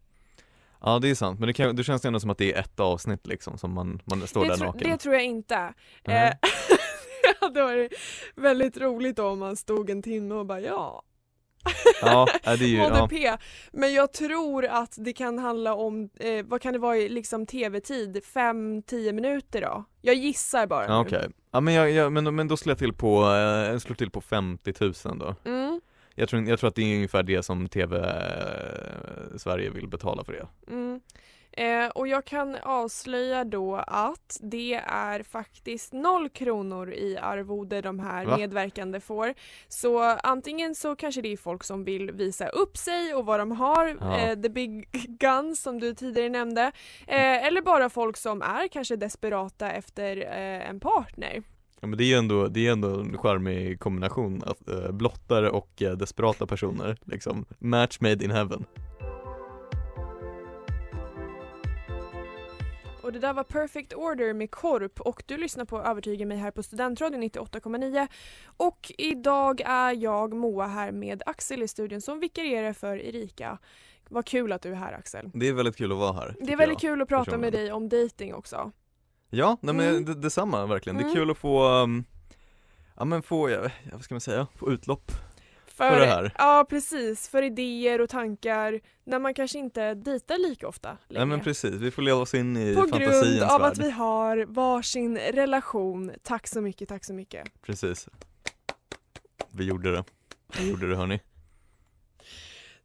Ja 0.81 0.99
det 0.99 1.09
är 1.09 1.15
sant, 1.15 1.39
men 1.39 1.47
det, 1.47 1.53
kan, 1.53 1.75
det 1.75 1.83
känns 1.83 2.05
ändå 2.05 2.19
som 2.19 2.29
att 2.29 2.37
det 2.37 2.53
är 2.53 2.59
ett 2.59 2.79
avsnitt 2.79 3.27
liksom 3.27 3.57
som 3.57 3.73
man, 3.73 4.01
man 4.05 4.27
står 4.27 4.43
Det, 4.43 4.49
där 4.49 4.57
tro- 4.57 4.65
naken 4.65 4.91
det 4.91 4.97
tror 4.97 5.15
jag 5.15 5.23
inte. 5.23 5.55
Eh, 5.55 5.71
det 7.23 7.35
hade 7.41 7.63
varit 7.63 7.93
väldigt 8.35 8.77
roligt 8.77 9.15
då 9.15 9.27
om 9.27 9.39
man 9.39 9.55
stod 9.55 9.89
en 9.89 10.01
timme 10.01 10.35
och 10.35 10.45
bara 10.45 10.59
ja, 10.59 11.03
Ja, 12.01 12.27
det 12.43 12.49
är 12.49 12.57
ju, 12.57 12.77
ja. 13.21 13.37
Men 13.71 13.93
jag 13.93 14.13
tror 14.13 14.65
att 14.65 14.95
det 14.97 15.13
kan 15.13 15.39
handla 15.39 15.73
om, 15.75 16.09
eh, 16.19 16.45
vad 16.45 16.61
kan 16.61 16.73
det 16.73 16.79
vara 16.79 16.97
i 16.97 17.09
liksom 17.09 17.45
tv-tid, 17.45 18.21
5-10 18.33 19.11
minuter 19.13 19.61
då? 19.61 19.83
Jag 20.01 20.15
gissar 20.15 20.67
bara 20.67 20.85
Ja. 20.85 20.99
Okej, 21.01 21.27
ja, 21.51 21.59
men, 21.59 21.73
jag, 21.73 21.91
jag, 21.91 22.11
men, 22.11 22.35
men 22.35 22.47
då 22.47 22.57
slår 22.57 22.71
jag 22.71 22.77
till 22.79 22.93
på, 22.93 23.23
eh, 23.23 23.71
jag 23.71 23.81
slår 23.81 23.95
till 23.95 24.11
på 24.11 24.21
50 24.21 24.73
000 24.79 24.93
då 25.19 25.35
Mm, 25.45 25.81
jag 26.15 26.29
tror, 26.29 26.43
jag 26.43 26.59
tror 26.59 26.67
att 26.67 26.75
det 26.75 26.81
är 26.81 26.95
ungefär 26.95 27.23
det 27.23 27.43
som 27.43 27.69
TV 27.69 27.97
eh, 27.97 29.37
Sverige 29.37 29.69
vill 29.69 29.87
betala 29.87 30.23
för 30.23 30.33
det 30.33 30.71
mm. 30.71 31.01
Eh, 31.57 31.87
och 31.87 32.07
jag 32.07 32.25
kan 32.25 32.55
avslöja 32.55 33.43
då 33.43 33.75
att 33.75 34.37
det 34.41 34.73
är 34.87 35.23
faktiskt 35.23 35.93
noll 35.93 36.29
kronor 36.29 36.93
i 36.93 37.17
arvode 37.17 37.81
de 37.81 37.99
här 37.99 38.25
Va? 38.25 38.37
medverkande 38.37 38.99
får. 38.99 39.33
Så 39.67 39.99
antingen 40.03 40.75
så 40.75 40.95
kanske 40.95 41.21
det 41.21 41.33
är 41.33 41.37
folk 41.37 41.63
som 41.63 41.83
vill 41.83 42.11
visa 42.11 42.47
upp 42.47 42.77
sig 42.77 43.13
och 43.13 43.25
vad 43.25 43.39
de 43.39 43.51
har, 43.51 43.97
Ja. 44.01 44.17
eh, 44.17 44.41
the 44.41 44.49
big 44.49 44.87
guns 45.19 45.61
som 45.61 45.79
du 45.79 45.93
tidigare 45.93 46.29
nämnde. 46.29 46.71
Eh, 47.07 47.45
eller 47.47 47.61
bara 47.61 47.89
folk 47.89 48.17
som 48.17 48.41
är 48.41 48.67
kanske 48.67 48.95
desperata 48.95 49.71
efter 49.71 50.17
eh, 50.17 50.69
en 50.69 50.79
partner. 50.79 51.43
Ja 51.83 51.87
men 51.87 51.97
det 51.97 52.03
är 52.03 52.05
ju 52.05 52.15
ändå, 52.15 52.47
det 52.47 52.67
är 52.67 52.71
ändå 52.71 52.99
en 52.99 53.17
charmig 53.17 53.79
kombination, 53.79 54.43
att, 54.45 54.69
eh, 54.69 54.91
blottare 54.91 55.49
och 55.49 55.81
eh, 55.81 55.91
desperata 55.91 56.47
personer 56.47 56.97
liksom, 57.05 57.45
match 57.59 57.97
made 57.99 58.25
in 58.25 58.31
heaven 58.31 58.65
Och 63.01 63.13
det 63.13 63.19
där 63.19 63.33
var 63.33 63.43
Perfect 63.43 63.93
Order 63.93 64.33
med 64.33 64.51
Korp 64.51 65.01
och 65.01 65.23
du 65.25 65.37
lyssnar 65.37 65.65
på 65.65 65.81
Övertyga 65.81 66.25
mig 66.25 66.37
här 66.37 66.51
på 66.51 66.63
Studentradion 66.63 67.23
98,9 67.23 68.07
och 68.45 68.91
idag 68.97 69.61
är 69.65 69.93
jag 69.93 70.33
Moa 70.33 70.67
här 70.67 70.91
med 70.91 71.23
Axel 71.25 71.63
i 71.63 71.67
studion 71.67 72.01
som 72.01 72.19
vikarierar 72.19 72.73
för 72.73 72.97
Erika. 72.97 73.57
Vad 74.09 74.25
kul 74.25 74.51
att 74.51 74.61
du 74.61 74.71
är 74.71 74.75
här 74.75 74.93
Axel. 74.93 75.31
Det 75.33 75.47
är 75.47 75.53
väldigt 75.53 75.77
kul 75.77 75.91
att 75.91 75.97
vara 75.97 76.13
här 76.13 76.35
Det 76.41 76.53
är 76.53 76.57
väldigt 76.57 76.83
jag. 76.83 76.91
kul 76.91 77.01
att 77.01 77.09
prata 77.09 77.37
med 77.37 77.53
dig 77.53 77.71
om 77.71 77.89
dating 77.89 78.33
också. 78.33 78.71
Ja, 79.35 79.57
nej 79.61 79.75
men 79.75 79.89
Mm. 79.89 80.05
det, 80.05 80.13
detsamma 80.13 80.65
verkligen, 80.65 80.95
det 80.97 81.03
Mm. 81.03 81.11
är 81.11 81.15
kul 81.19 81.31
att 81.31 81.37
få, 81.37 81.67
um, 81.69 82.03
ja 82.97 83.05
men 83.05 83.23
få, 83.23 83.49
ja, 83.49 83.69
vad 83.91 84.03
ska 84.03 84.13
man 84.13 84.21
säga, 84.21 84.47
få 84.55 84.71
utlopp 84.71 85.11
För 85.65 85.99
det 85.99 86.05
här. 86.05 86.33
Ja 86.37 86.65
precis, 86.69 87.27
för 87.29 87.43
idéer 87.43 88.01
och 88.01 88.09
tankar 88.09 88.79
när 89.03 89.19
man 89.19 89.33
kanske 89.33 89.59
inte 89.59 89.93
dejtar 89.93 90.37
lika 90.49 90.67
ofta 90.67 90.89
Nej 90.89 90.97
längre. 91.07 91.25
men 91.25 91.39
precis, 91.39 91.71
vi 91.73 91.91
får 91.91 92.01
leva 92.01 92.19
oss 92.19 92.33
in 92.33 92.57
i 92.57 92.75
På 92.75 92.81
grund 92.81 92.91
fantasiens 92.93 93.51
av 93.51 93.61
värld 93.61 93.71
att 93.71 93.77
vi 93.77 93.91
har 93.91 94.45
varsin 94.45 95.17
relation. 95.17 96.11
Tack 96.23 96.47
så 96.47 96.61
mycket, 96.61 96.89
tack 96.89 97.05
så 97.05 97.13
mycket. 97.13 97.61
Precis 97.61 98.07
Vi 99.51 99.63
gjorde 99.65 99.91
det, 99.91 100.03
vi 100.59 100.69
gjorde 100.69 100.89
det 100.89 100.95
hörni 100.95 101.19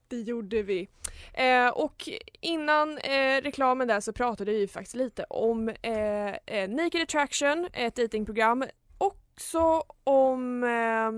Det 0.09 0.21
gjorde 0.21 0.63
vi. 0.63 0.89
Eh, 1.35 1.69
och 1.69 2.09
innan 2.41 2.99
eh, 2.99 3.43
reklamen 3.43 3.89
där 3.89 4.01
så 4.01 4.13
pratade 4.13 4.53
vi 4.53 4.69
faktiskt 4.69 4.97
lite 4.97 5.25
om 5.25 5.69
eh, 5.69 6.29
eh, 6.29 6.69
Naked 6.69 7.03
Attraction, 7.03 7.69
ett 7.73 7.97
datingprogram. 7.97 8.65
Också 8.99 9.83
om 10.05 10.65
eh, 10.65 11.11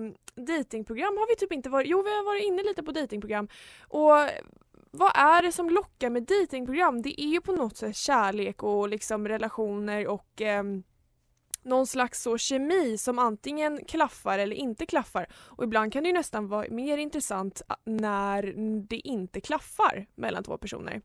datingprogram 0.47 1.17
har 1.17 1.29
vi 1.29 1.37
typ 1.37 1.53
inte 1.53 1.69
varit, 1.69 1.89
jo 1.89 2.03
vi 2.03 2.11
har 2.11 2.25
varit 2.25 2.45
inne 2.45 2.63
lite 2.63 2.83
på 2.83 2.93
datingprogram. 2.93 3.49
Och 3.89 4.13
vad 4.91 5.13
är 5.15 5.43
det 5.43 5.53
som 5.53 5.71
lockar 5.71 6.11
med 6.11 6.23
datingprogram? 6.23 7.03
Det 7.03 7.21
är 7.21 7.29
ju 7.29 7.41
på 7.41 7.53
något 7.53 7.77
sätt 7.77 7.97
kärlek 7.97 8.63
och 8.63 8.89
liksom 8.89 9.29
relationer 9.29 10.07
och 10.07 10.41
ehm, 10.41 10.83
någon 11.63 11.87
slags 11.87 12.23
så 12.23 12.39
kemi 12.39 12.99
som 12.99 13.19
antingen 13.19 13.85
klaffar 13.85 14.39
eller 14.39 14.57
inte 14.57 14.87
klaffar. 14.87 15.27
Och 15.33 15.65
ibland 15.65 15.93
kan 15.93 16.03
det 16.03 16.09
ju 16.09 16.13
nästan 16.13 16.49
vara 16.49 16.67
mer 16.71 16.99
intressant 16.99 17.63
när 17.85 18.43
det 18.89 18.97
inte 18.97 19.41
klaffar 19.41 20.07
mellan 20.15 20.45
två 20.45 20.59
personer. 20.59 21.03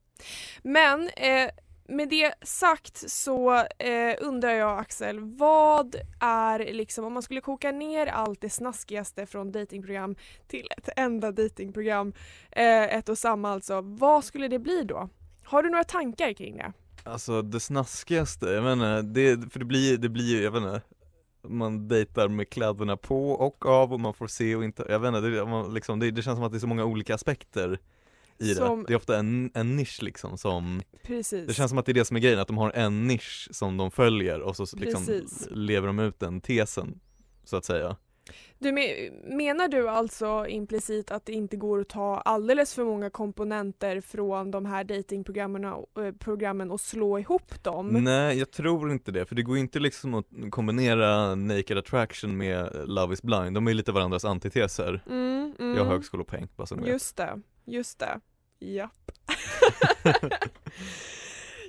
Men 0.63 1.09
eh, 1.09 1.49
med 1.87 2.09
det 2.09 2.33
sagt 2.41 3.09
så 3.11 3.53
eh, 3.79 4.15
undrar 4.21 4.49
jag 4.49 4.79
Axel, 4.79 5.19
vad 5.19 5.95
är 6.19 6.73
liksom, 6.73 7.05
om 7.05 7.13
man 7.13 7.23
skulle 7.23 7.41
koka 7.41 7.71
ner 7.71 8.07
allt 8.07 8.41
det 8.41 8.49
snaskigaste 8.49 9.25
från 9.25 9.51
datingprogram 9.51 10.15
till 10.47 10.67
ett 10.77 10.89
enda 10.95 11.31
datingprogram, 11.31 12.13
eh, 12.51 12.83
ett 12.83 13.09
och 13.09 13.17
samma 13.17 13.51
alltså, 13.51 13.81
vad 13.81 14.23
skulle 14.23 14.47
det 14.47 14.59
bli 14.59 14.83
då? 14.83 15.09
Har 15.43 15.63
du 15.63 15.69
några 15.69 15.83
tankar 15.83 16.33
kring 16.33 16.57
det? 16.57 16.73
Alltså 17.05 17.41
det 17.41 17.59
snaskigaste, 17.59 18.45
jag 18.45 18.63
menar, 18.63 19.01
det, 19.01 19.51
för 19.53 19.59
det 19.59 19.65
blir, 19.65 19.97
det 19.97 20.09
blir 20.09 20.35
ju, 20.37 20.43
jag 20.43 20.51
vet 20.51 20.61
inte 20.61 20.81
man 21.47 21.87
dejtar 21.87 22.27
med 22.27 22.49
kläderna 22.49 22.97
på 22.97 23.31
och 23.31 23.65
av 23.65 23.93
och 23.93 23.99
man 23.99 24.13
får 24.13 24.27
se 24.27 24.55
och 24.55 24.63
inte, 24.63 24.85
jag 24.89 24.99
vet 24.99 25.07
inte, 25.07 25.21
det, 25.21 25.45
man, 25.45 25.73
liksom, 25.73 25.99
det, 25.99 26.11
det 26.11 26.21
känns 26.21 26.37
som 26.37 26.43
att 26.43 26.51
det 26.51 26.57
är 26.57 26.59
så 26.59 26.67
många 26.67 26.85
olika 26.85 27.15
aspekter 27.15 27.79
i 28.37 28.53
Som- 28.55 28.79
det. 28.79 28.87
Det 28.87 28.93
är 28.93 28.97
ofta 28.97 29.17
en, 29.19 29.51
en 29.53 29.75
nisch 29.75 30.01
liksom 30.03 30.37
som, 30.37 30.81
Precis. 31.03 31.47
det 31.47 31.53
känns 31.53 31.69
som 31.69 31.77
att 31.77 31.85
det 31.85 31.91
är 31.91 31.93
det 31.93 32.05
som 32.05 32.17
är 32.17 32.21
grejen, 32.21 32.39
att 32.39 32.47
de 32.47 32.57
har 32.57 32.71
en 32.71 33.07
nisch 33.07 33.47
som 33.51 33.77
de 33.77 33.91
följer 33.91 34.41
och 34.41 34.55
så 34.55 34.77
liksom 34.77 35.05
Precis. 35.05 35.47
lever 35.51 35.87
de 35.87 35.99
ut 35.99 36.19
den 36.19 36.41
tesen, 36.41 36.99
så 37.43 37.57
att 37.57 37.65
säga. 37.65 37.95
Du 38.59 38.71
me- 38.71 39.35
menar 39.35 39.67
du 39.67 39.89
alltså 39.89 40.45
implicit 40.47 41.11
att 41.11 41.25
det 41.25 41.33
inte 41.33 41.57
går 41.57 41.81
att 41.81 41.89
ta 41.89 42.17
alldeles 42.17 42.73
för 42.73 42.83
många 42.83 43.09
komponenter 43.09 44.01
från 44.01 44.51
de 44.51 44.65
här 44.65 44.83
datingprogrammen 44.83 45.65
och, 45.65 46.03
eh, 46.03 46.71
och 46.71 46.81
slå 46.81 47.19
ihop 47.19 47.63
dem? 47.63 47.87
Nej 47.87 48.37
jag 48.39 48.51
tror 48.51 48.91
inte 48.91 49.11
det, 49.11 49.25
för 49.25 49.35
det 49.35 49.41
går 49.43 49.57
inte 49.57 49.79
liksom 49.79 50.13
att 50.13 50.25
kombinera 50.49 51.35
Naked 51.35 51.77
Attraction 51.77 52.37
med 52.37 52.83
Love 52.85 53.13
is 53.13 53.21
blind, 53.21 53.55
de 53.55 53.67
är 53.67 53.73
lite 53.73 53.91
varandras 53.91 54.25
antiteser. 54.25 55.03
Mm, 55.09 55.53
mm. 55.59 55.77
Jag 55.77 55.83
har 55.85 55.91
högskolepoäng, 55.91 56.47
bara 56.55 56.67
så 56.67 56.75
ni 56.75 56.81
vet. 56.81 56.91
Just 56.91 57.17
det, 57.17 57.41
just 57.65 57.99
det. 57.99 58.19
Japp. 58.59 59.11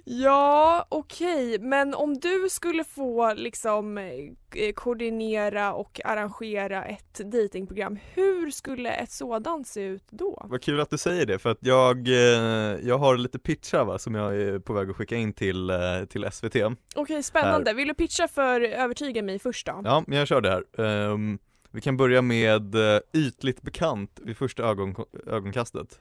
ja, 0.09 0.87
okej, 0.89 1.59
men 1.59 1.95
om 1.95 2.15
du 2.19 2.49
skulle 2.51 2.85
få 2.85 3.35
liksom 3.35 3.99
eh, 3.99 4.73
koordinera 4.75 5.73
och 5.73 6.01
arrangera 6.05 6.85
ett 6.85 7.15
datingprogram, 7.15 7.99
hur 8.15 8.51
skulle 8.51 8.91
ett 8.91 9.11
sådant 9.11 9.67
se 9.67 9.83
ut 9.83 10.05
då? 10.11 10.47
Vad 10.51 10.63
kul 10.63 10.81
att 10.81 10.91
du 10.91 10.99
säger 10.99 11.27
det 11.27 11.39
för 11.39 11.51
att 11.51 11.59
jag, 11.61 12.09
eh, 12.09 12.15
jag 12.83 12.99
har 12.99 13.17
lite 13.17 13.39
pitchar 13.39 13.85
va, 13.85 13.99
som 13.99 14.15
jag 14.15 14.37
är 14.37 14.59
på 14.59 14.73
väg 14.73 14.91
att 14.91 14.97
skicka 14.97 15.17
in 15.17 15.33
till, 15.33 15.71
eh, 15.71 15.77
till 16.09 16.25
SVT 16.33 16.77
Okej, 16.95 17.23
spännande. 17.23 17.73
Vill 17.73 17.89
du 17.89 17.95
pitcha 17.95 18.29
för 18.29 18.61
Övertyga 18.61 19.23
mig 19.23 19.39
först 19.39 19.67
då? 19.67 19.81
Ja, 19.85 20.05
jag 20.07 20.29
kör 20.29 20.41
det 20.41 20.51
här. 20.51 20.87
Ehm, 20.87 21.39
vi 21.71 21.81
kan 21.81 21.97
börja 21.97 22.23
med 22.23 22.77
ytligt 23.13 23.63
bekant 23.63 24.21
vid 24.23 24.37
första 24.37 24.63
ögon, 24.63 24.95
ögonkastet. 25.27 26.01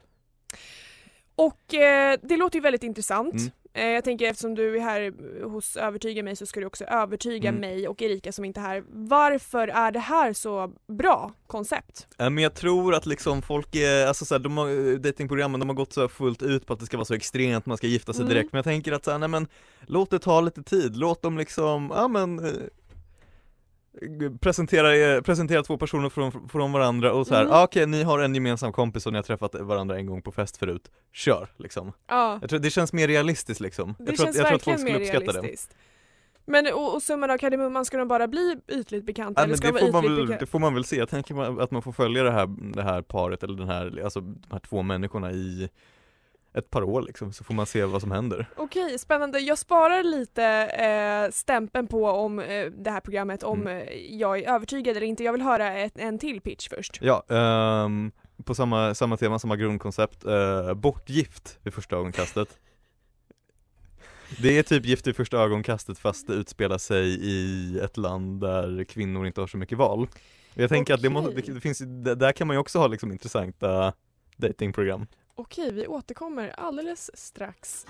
Och 1.35 1.73
eh, 1.73 2.19
det 2.23 2.37
låter 2.37 2.55
ju 2.55 2.61
väldigt 2.61 2.83
intressant. 2.83 3.33
Mm. 3.33 3.51
Eh, 3.77 3.85
jag 3.87 4.03
tänker 4.03 4.25
eftersom 4.29 4.55
du 4.55 4.75
är 4.77 4.79
här 4.81 5.13
hos 5.43 5.77
Övertyga 5.77 6.23
mig 6.23 6.35
så 6.35 6.45
ska 6.45 6.59
du 6.59 6.65
också 6.65 6.83
övertyga 6.85 7.49
Mm. 7.49 7.61
mig 7.61 7.87
och 7.87 8.01
Erika 8.01 8.31
som 8.31 8.45
inte 8.45 8.59
är 8.59 8.63
här. 8.63 8.83
Varför 8.91 9.67
är 9.67 9.91
det 9.91 9.99
här 9.99 10.33
så 10.33 10.71
bra 10.87 11.31
koncept? 11.47 12.07
Eh, 12.19 12.29
men 12.29 12.43
jag 12.43 12.53
tror 12.53 12.95
att 12.95 13.05
liksom 13.05 13.41
folk 13.41 13.75
är, 13.75 14.07
alltså 14.07 14.25
såhär, 14.25 14.39
de 14.39 14.57
har, 14.57 14.69
eh, 14.91 14.95
datingprogrammen 14.99 15.59
de 15.59 15.69
har 15.69 15.75
gått 15.75 15.93
så 15.93 16.07
fullt 16.07 16.41
ut 16.41 16.65
på 16.65 16.73
att 16.73 16.79
det 16.79 16.85
ska 16.85 16.97
vara 16.97 17.05
så 17.05 17.13
extremt, 17.13 17.65
man 17.65 17.77
ska 17.77 17.87
gifta 17.87 18.13
sig 18.13 18.21
Mm. 18.21 18.33
direkt, 18.33 18.51
men 18.53 18.57
jag 18.57 18.65
tänker 18.65 18.91
att 18.91 19.05
såhär, 19.05 19.17
nej 19.17 19.29
men 19.29 19.47
låt 19.85 20.09
det 20.09 20.19
ta 20.19 20.41
lite 20.41 20.63
tid, 20.63 20.97
låt 20.97 21.21
dem 21.21 21.37
liksom, 21.37 21.91
ja 21.95 22.07
men 22.07 22.51
presentera, 24.41 25.21
presentera 25.21 25.63
två 25.63 25.77
personer 25.77 26.09
från, 26.09 26.49
från 26.49 26.71
varandra 26.71 27.13
och 27.13 27.27
så 27.27 27.35
här, 27.35 27.41
Mm. 27.41 27.53
ah, 27.53 27.63
okej 27.63 27.85
ni 27.87 28.03
har 28.03 28.19
en 28.19 28.35
gemensam 28.35 28.71
kompis 28.73 29.05
och 29.05 29.11
ni 29.13 29.17
har 29.17 29.23
träffat 29.23 29.55
varandra 29.55 29.97
en 29.97 30.05
gång 30.05 30.21
på 30.21 30.31
fest 30.31 30.57
förut, 30.57 30.91
kör 31.13 31.47
liksom. 31.57 31.91
Ja, 32.07 32.37
Jag 32.41 32.49
tror 32.49 32.59
det 32.59 32.69
känns 32.69 32.93
mer 32.93 33.07
realistiskt 33.07 33.61
liksom. 33.61 33.95
det 33.99 34.05
jag 34.05 34.15
tror, 34.17 34.25
känns 34.25 34.29
att, 34.29 34.39
jag 34.39 34.47
tror 34.47 34.55
att 34.55 34.63
folk 34.63 34.79
skulle 34.79 34.97
uppskatta 34.99 35.41
det. 35.41 35.55
Men 36.47 36.67
och, 36.73 36.95
och 36.95 37.01
summan 37.01 37.31
av 37.31 37.37
kardemumman, 37.37 37.85
ska 37.85 37.97
de 37.97 38.07
bara 38.07 38.27
bli 38.27 38.57
ytligt 38.67 39.05
bekanta 39.05 39.41
Ja, 39.41 39.45
eller 39.45 39.55
ska 39.55 39.71
det, 39.71 39.79
de 39.79 39.85
får 39.85 39.91
man 39.91 40.03
väl, 40.03 40.15
det 40.15 40.25
bekanta? 40.25 40.45
får 40.45 40.59
man 40.59 40.73
väl 40.73 40.83
se, 40.83 40.95
jag 40.95 41.09
tänker 41.09 41.61
att 41.63 41.71
man 41.71 41.81
får 41.81 41.91
följa 41.91 42.23
det 42.23 42.31
här, 42.31 42.47
det 42.73 42.83
här 42.83 43.01
paret 43.01 43.43
eller 43.43 43.57
den 43.57 43.67
här, 43.67 44.01
alltså 44.03 44.19
de 44.21 44.37
här 44.51 44.59
två 44.59 44.81
människorna 44.81 45.31
i 45.31 45.69
ett 46.57 46.69
par 46.69 46.83
år 46.83 47.01
liksom, 47.01 47.33
så 47.33 47.43
får 47.43 47.53
man 47.53 47.65
se 47.65 47.85
vad 47.85 48.01
som 48.01 48.11
händer. 48.11 48.45
Okej, 48.57 48.99
spännande. 48.99 49.39
Jag 49.39 49.57
sparar 49.57 50.03
lite 50.03 50.43
eh, 50.65 51.31
stämpeln 51.31 51.87
på 51.87 52.05
om 52.05 52.39
eh, 52.39 52.65
det 52.65 52.91
här 52.91 52.99
programmet, 52.99 53.43
om 53.43 53.61
Mm. 53.61 53.87
eh, 53.87 54.15
jag 54.15 54.39
är 54.39 54.53
övertygad 54.53 54.97
eller 54.97 55.07
inte. 55.07 55.23
Jag 55.23 55.31
vill 55.31 55.41
höra 55.41 55.73
ett, 55.73 55.97
en 55.97 56.19
till 56.19 56.41
pitch 56.41 56.69
först. 56.69 56.99
Ja, 57.01 57.23
ehm, 57.29 58.11
på 58.43 58.55
samma, 58.55 58.95
samma 58.95 59.17
tema, 59.17 59.39
samma 59.39 59.55
grundkoncept, 59.55 60.25
uh, 60.25 60.73
bortgift 60.73 61.59
vid 61.63 61.73
första 61.73 61.95
ögonkastet. 61.95 62.47
Det 64.41 64.57
är 64.57 64.63
typ 64.63 64.85
gift 64.85 65.07
vid 65.07 65.15
första 65.15 65.37
ögonkastet 65.37 65.99
fast 65.99 66.27
det 66.27 66.33
utspelar 66.33 66.77
sig 66.77 67.05
i 67.21 67.79
ett 67.79 67.97
land 67.97 68.41
där 68.41 68.83
kvinnor 68.83 69.27
inte 69.27 69.41
har 69.41 69.47
så 69.47 69.57
mycket 69.57 69.77
val. 69.77 70.07
Jag 70.53 70.69
tänker 70.69 70.93
att 70.93 71.01
det, 71.01 71.09
måste, 71.09 71.31
det, 71.31 71.53
det 71.53 71.61
finns, 71.61 71.79
där 72.17 72.31
kan 72.31 72.47
man 72.47 72.55
ju 72.55 72.59
också 72.59 72.79
ha 72.79 72.87
liksom 72.87 73.11
intressanta 73.11 73.93
datingprogram. 74.37 75.07
Okej, 75.37 75.71
vi 75.71 75.87
återkommer 75.87 76.49
alldeles 76.49 77.11
strax. 77.13 77.85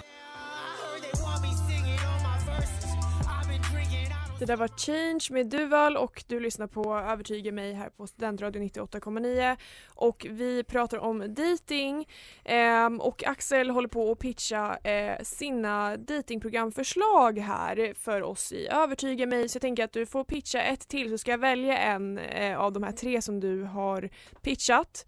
Det 4.39 4.45
där 4.45 4.55
var 4.55 4.67
Change 4.67 5.27
med 5.31 5.47
Duval 5.47 5.97
och 5.97 6.23
du 6.27 6.39
lyssnar 6.39 6.67
på 6.67 6.95
Övertyga 6.95 7.51
mig 7.51 7.73
här 7.73 7.89
på 7.89 8.07
Studentradio 8.07 8.61
98,9 8.61 9.57
och 9.95 10.25
vi 10.29 10.63
pratar 10.63 10.97
om 10.97 11.33
dating 11.33 12.07
ehm, 12.43 13.01
och 13.01 13.23
Axel 13.27 13.69
håller 13.69 13.87
på 13.87 14.11
att 14.11 14.19
pitcha 14.19 14.77
eh, 14.77 15.23
sina 15.23 15.97
datingprogramförslag 15.97 17.39
här 17.39 17.93
för 17.99 18.21
oss 18.21 18.51
i 18.51 18.67
Övertyga 18.67 19.25
mig 19.25 19.49
så 19.49 19.55
jag 19.55 19.61
tänker 19.61 19.83
att 19.83 19.93
du 19.93 20.05
får 20.05 20.23
pitcha 20.23 20.61
ett 20.61 20.87
till 20.87 21.09
så 21.09 21.17
ska 21.17 21.31
jag 21.31 21.37
välja 21.37 21.77
en 21.77 22.17
eh, 22.17 22.59
av 22.59 22.73
de 22.73 22.83
här 22.83 22.91
tre 22.91 23.21
som 23.21 23.39
du 23.39 23.63
har 23.63 24.09
pitchat. 24.41 25.05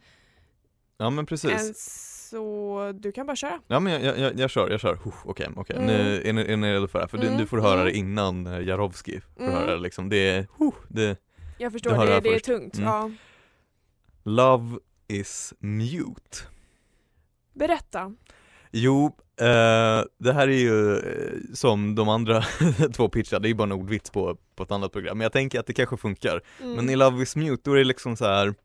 Ja 0.98 1.10
men 1.10 1.26
precis. 1.26 1.52
En, 1.52 1.74
så 2.30 2.94
du 3.00 3.12
kan 3.12 3.26
bara 3.26 3.36
köra. 3.36 3.60
Ja 3.68 3.80
men 3.80 4.04
jag, 4.04 4.20
jag, 4.20 4.40
jag, 4.40 4.50
kör, 4.50 4.70
jag 4.70 4.80
kör. 4.80 5.00
Okej, 5.26 5.48
okej. 5.56 5.76
Mm. 5.76 5.88
Nu 5.88 6.22
är 6.26 6.34
ni, 6.34 6.42
är 6.42 6.58
ni 6.58 6.74
redo 6.74 6.88
för 6.88 7.00
det 7.00 7.04
här? 7.04 7.10
För 7.10 7.18
du, 7.18 7.28
Mm, 7.28 7.40
du 7.40 7.46
får 7.46 7.58
höra 7.58 7.82
mm. 7.82 7.86
det 7.86 7.98
innan 7.98 8.48
eh, 8.48 8.68
Jarowski 8.68 9.22
får 9.38 9.44
Mm. 9.44 9.54
höra 9.56 9.72
det 9.76 9.82
liksom. 9.82 10.10
Det 10.10 10.30
är, 10.30 10.40
uh, 10.40 10.72
det, 10.88 11.18
Jag 11.58 11.72
förstår, 11.72 11.92
Du 11.92 11.98
det, 11.98 12.06
det 12.06 12.20
det, 12.20 12.36
är 12.36 12.40
tungt. 12.40 12.76
Mm. 12.78 12.90
Ja. 12.90 13.12
Love 14.24 14.80
is 15.08 15.54
mute. 15.60 16.38
Berätta. 17.54 18.14
Jo, 18.72 19.06
eh, 19.40 20.02
det 20.18 20.34
här 20.34 20.48
är 20.48 20.60
ju 20.60 20.98
eh, 20.98 21.34
som 21.54 21.96
de 21.96 22.10
andra 22.10 22.42
två 22.94 23.10
pitchar, 23.10 23.40
det 23.40 23.48
är 23.48 23.50
ju 23.50 23.56
bara 23.56 23.64
en 23.64 23.72
ordvits 23.72 24.10
på, 24.10 24.38
på 24.56 24.64
ett 24.64 24.72
annat 24.72 24.92
program, 24.92 25.18
men 25.18 25.26
jag 25.26 25.32
tänker 25.32 25.60
att 25.60 25.66
det 25.66 25.74
kanske 25.74 25.98
funkar. 25.98 26.42
Mm. 26.62 26.74
Men 26.76 26.90
i 26.90 26.96
Love 26.96 27.24
is 27.24 27.36
mute, 27.36 27.62
då 27.64 27.74
är 27.74 27.78
det 27.78 27.84
liksom 27.84 28.18
så 28.18 28.26
här. 28.26 28.56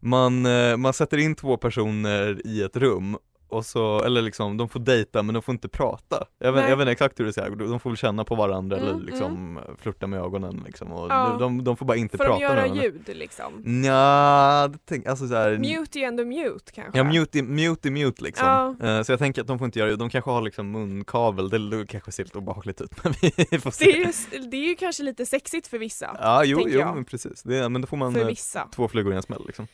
Man, 0.00 0.46
eh, 0.46 0.76
man 0.76 0.92
sätter 0.92 1.18
in 1.18 1.34
två 1.34 1.56
personer 1.56 2.46
i 2.46 2.62
ett 2.62 2.76
rum 2.76 3.16
och 3.50 3.66
så, 3.66 4.02
eller 4.04 4.22
liksom, 4.22 4.56
de 4.56 4.68
får 4.68 4.80
dejta 4.80 5.22
men 5.22 5.34
de 5.34 5.42
får 5.42 5.52
inte 5.52 5.68
prata. 5.68 6.24
Jag 6.38 6.52
vet, 6.52 6.68
jag 6.68 6.76
vet 6.76 6.82
inte 6.84 6.92
exakt 6.92 7.20
hur 7.20 7.24
det 7.24 7.38
är, 7.38 7.50
de 7.50 7.80
får 7.80 7.90
väl 7.90 7.96
känna 7.96 8.24
på 8.24 8.34
varandra 8.34 8.76
Mm, 8.76 8.88
eller 8.88 9.04
liksom 9.06 9.58
flirta 9.78 10.06
med 10.06 10.20
ögonen 10.20 10.62
liksom 10.66 10.92
och 10.92 11.10
Ja. 11.10 11.36
de, 11.40 11.64
de 11.64 11.76
får 11.76 11.86
bara 11.86 11.96
inte 11.96 12.16
Får 12.16 12.24
de 12.24 12.28
prata 12.28 12.40
med 12.40 12.48
göra 12.50 12.60
varandra. 12.60 12.82
ljud 12.84 13.16
liksom? 13.16 13.52
Nja, 13.64 14.70
tänk, 14.88 15.06
alltså 15.06 15.28
så 15.28 15.34
här, 15.34 15.58
Mute 15.58 15.98
är 16.00 16.08
ändå 16.08 16.24
mute 16.24 16.72
kanske? 16.72 16.98
Ja, 16.98 17.04
mute, 17.04 17.38
i- 17.38 17.42
mute 17.90 18.22
liksom. 18.22 18.46
Ja. 18.80 18.86
Eh, 18.88 19.02
Så 19.02 19.12
jag 19.12 19.18
tänker 19.18 19.40
att 19.40 19.46
de 19.48 19.58
får 19.58 19.64
inte 19.64 19.78
göra 19.78 19.90
det, 19.90 19.96
de 19.96 20.10
kanske 20.10 20.30
har 20.30 20.42
liksom 20.42 20.70
munkavel, 20.70 21.48
det 21.48 21.58
det 21.70 21.86
kanske 21.86 22.12
ser 22.12 22.24
lite 22.24 22.38
obehagligt 22.38 22.80
ut 22.80 22.90
men 23.04 23.12
vi 23.50 23.58
får 23.60 23.70
se. 23.70 23.84
Det 23.84 23.90
är, 24.02 24.06
ju, 24.42 24.48
det 24.48 24.56
är 24.56 24.68
ju 24.68 24.74
kanske 24.74 25.02
lite 25.02 25.26
sexigt 25.26 25.66
för 25.66 25.78
vissa. 25.78 26.16
Ja, 26.20 26.44
jo, 26.44 26.60
jo 26.66 26.78
jag. 26.78 26.94
men 26.94 27.04
precis, 27.04 27.42
det, 27.42 27.68
men 27.68 27.80
då 27.80 27.86
får 27.86 27.96
man 27.96 28.16
eh, 28.16 28.28
två 28.74 28.88
flugor 28.88 29.12
i 29.12 29.16
en 29.16 29.22
smäll 29.22 29.42
liksom. 29.46 29.66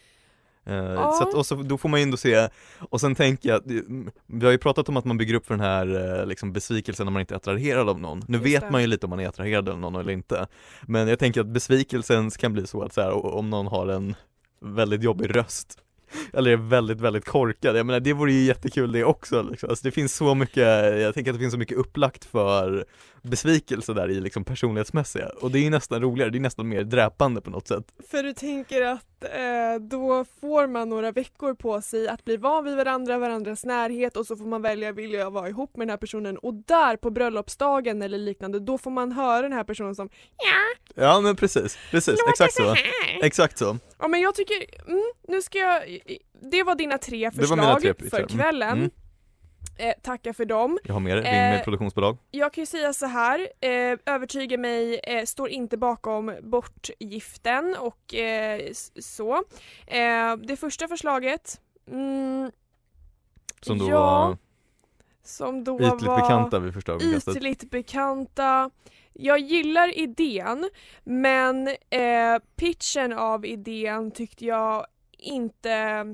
Ja. 0.64 1.12
Så 1.12 1.28
att, 1.28 1.34
och 1.34 1.46
så, 1.46 1.54
då 1.54 1.78
får 1.78 1.88
man 1.88 2.00
ju 2.00 2.04
ändå 2.04 2.16
se, 2.16 2.48
och 2.78 3.00
sen 3.00 3.14
tänker 3.14 3.48
jag, 3.48 3.60
vi 4.26 4.44
har 4.44 4.52
ju 4.52 4.58
pratat 4.58 4.88
om 4.88 4.96
att 4.96 5.04
man 5.04 5.18
bygger 5.18 5.34
upp 5.34 5.46
för 5.46 5.54
den 5.54 5.64
här 5.64 6.18
eh, 6.20 6.26
liksom 6.26 6.52
besvikelsen 6.52 7.06
när 7.06 7.12
man 7.12 7.20
inte 7.20 7.34
är 7.34 7.36
attraherad 7.36 7.88
av 7.88 8.00
någon. 8.00 8.22
Nu 8.28 8.38
Just 8.38 8.46
vet 8.46 8.62
det. 8.62 8.70
man 8.70 8.80
ju 8.80 8.86
lite 8.86 9.06
om 9.06 9.10
man 9.10 9.20
är 9.20 9.28
attraherad 9.28 9.68
av 9.68 9.78
någon 9.78 9.96
eller 9.96 10.12
inte. 10.12 10.46
Men 10.82 11.08
jag 11.08 11.18
tänker 11.18 11.40
att 11.40 11.46
besvikelsen 11.46 12.30
kan 12.30 12.52
bli 12.52 12.66
så 12.66 12.82
att 12.82 12.94
så 12.94 13.00
här, 13.00 13.34
om 13.34 13.50
någon 13.50 13.66
har 13.66 13.88
en 13.88 14.14
väldigt 14.60 15.02
jobbig 15.02 15.36
röst 15.36 15.78
eller 16.32 16.50
är 16.50 16.56
väldigt, 16.56 17.00
väldigt 17.00 17.24
korkad. 17.24 17.76
Jag 17.76 17.86
menar 17.86 18.00
det 18.00 18.12
vore 18.12 18.32
ju 18.32 18.44
jättekul 18.44 18.92
det 18.92 19.04
också 19.04 19.42
liksom. 19.42 19.70
alltså, 19.70 19.84
det 19.84 19.90
finns 19.90 20.14
så 20.16 20.34
mycket, 20.34 21.00
jag 21.00 21.14
tänker 21.14 21.30
att 21.30 21.36
det 21.36 21.40
finns 21.40 21.52
så 21.52 21.58
mycket 21.58 21.78
upplagt 21.78 22.24
för 22.24 22.84
besvikelse 23.24 23.92
där 23.92 24.10
i 24.10 24.20
liksom 24.20 24.44
personlighetsmässiga 24.44 25.28
och 25.40 25.50
det 25.50 25.66
är 25.66 25.70
nästan 25.70 26.00
roligare, 26.02 26.30
det 26.30 26.38
är 26.38 26.40
nästan 26.40 26.68
mer 26.68 26.82
dräpande 26.84 27.40
på 27.40 27.50
något 27.50 27.68
sätt. 27.68 27.84
För 28.10 28.22
du 28.22 28.32
tänker 28.32 28.82
att 28.82 29.24
eh, 29.24 29.80
då 29.80 30.24
får 30.40 30.66
man 30.66 30.88
några 30.88 31.12
veckor 31.12 31.54
på 31.54 31.80
sig 31.80 32.08
att 32.08 32.24
bli 32.24 32.36
van 32.36 32.64
vid 32.64 32.76
varandra, 32.76 33.18
varandras 33.18 33.64
närhet 33.64 34.16
och 34.16 34.26
så 34.26 34.36
får 34.36 34.44
man 34.44 34.62
välja, 34.62 34.92
vill 34.92 35.12
jag 35.12 35.30
vara 35.30 35.48
ihop 35.48 35.76
med 35.76 35.86
den 35.86 35.90
här 35.90 35.96
personen? 35.98 36.38
Och 36.38 36.54
där 36.54 36.96
på 36.96 37.10
bröllopsdagen 37.10 38.02
eller 38.02 38.18
liknande, 38.18 38.60
då 38.60 38.78
får 38.78 38.90
man 38.90 39.12
höra 39.12 39.42
den 39.42 39.52
här 39.52 39.64
personen 39.64 39.94
som 39.94 40.08
Ja, 40.36 41.02
Ja 41.04 41.20
men 41.20 41.36
precis, 41.36 41.78
precis, 41.90 42.12
låter 42.18 42.30
exakt 42.30 42.54
så. 42.54 42.62
här. 42.68 42.78
Exakt 43.22 43.58
så. 43.58 43.78
Ja 43.98 44.08
men 44.08 44.20
jag 44.20 44.34
tycker, 44.34 44.56
mm, 44.88 45.02
nu 45.28 45.42
ska 45.42 45.58
jag, 45.58 45.82
det 46.50 46.62
var 46.62 46.74
dina 46.74 46.98
tre 46.98 47.30
förslag 47.30 47.80
tre 47.80 47.94
för 48.10 48.16
Mm, 48.16 48.28
kvällen. 48.28 48.78
mm. 48.78 48.90
Eh, 49.76 49.92
tacka 50.02 50.32
för 50.34 50.44
dem. 50.44 50.78
Jag 50.84 50.92
har 50.94 51.00
mer, 51.00 51.16
ring 51.16 51.24
Eh, 51.26 51.32
med 51.32 51.64
produktionsbolag. 51.64 52.18
Jag 52.30 52.52
kan 52.52 52.62
ju 52.62 52.66
säga 52.66 52.92
så 52.92 53.06
här, 53.06 53.48
eh, 53.60 53.98
övertyga 54.06 54.58
mig, 54.58 55.00
eh, 55.02 55.24
står 55.24 55.48
inte 55.48 55.76
bakom 55.76 56.34
bortgiften 56.42 57.76
och 57.80 58.14
eh, 58.14 58.60
så. 58.98 59.36
Eh, 59.86 60.36
det 60.36 60.56
första 60.56 60.88
förslaget, 60.88 61.60
mm, 61.90 62.50
Som 63.60 63.78
då 63.78 63.90
ja, 63.90 64.00
var 64.26 64.36
som 65.22 65.64
då 65.64 65.76
ytligt 65.80 66.02
var 66.02 66.20
bekanta 66.20 66.58
vid 66.58 66.74
första 66.74 66.92
ögonkastet. 66.92 67.36
ytligt 67.36 67.70
bekanta. 67.70 68.70
Jag 69.12 69.38
gillar 69.38 69.98
idén 69.98 70.70
men 71.04 71.68
eh, 71.90 72.38
pitchen 72.56 73.12
av 73.12 73.46
idén 73.46 74.10
tyckte 74.10 74.44
jag 74.46 74.86
inte 75.18 76.06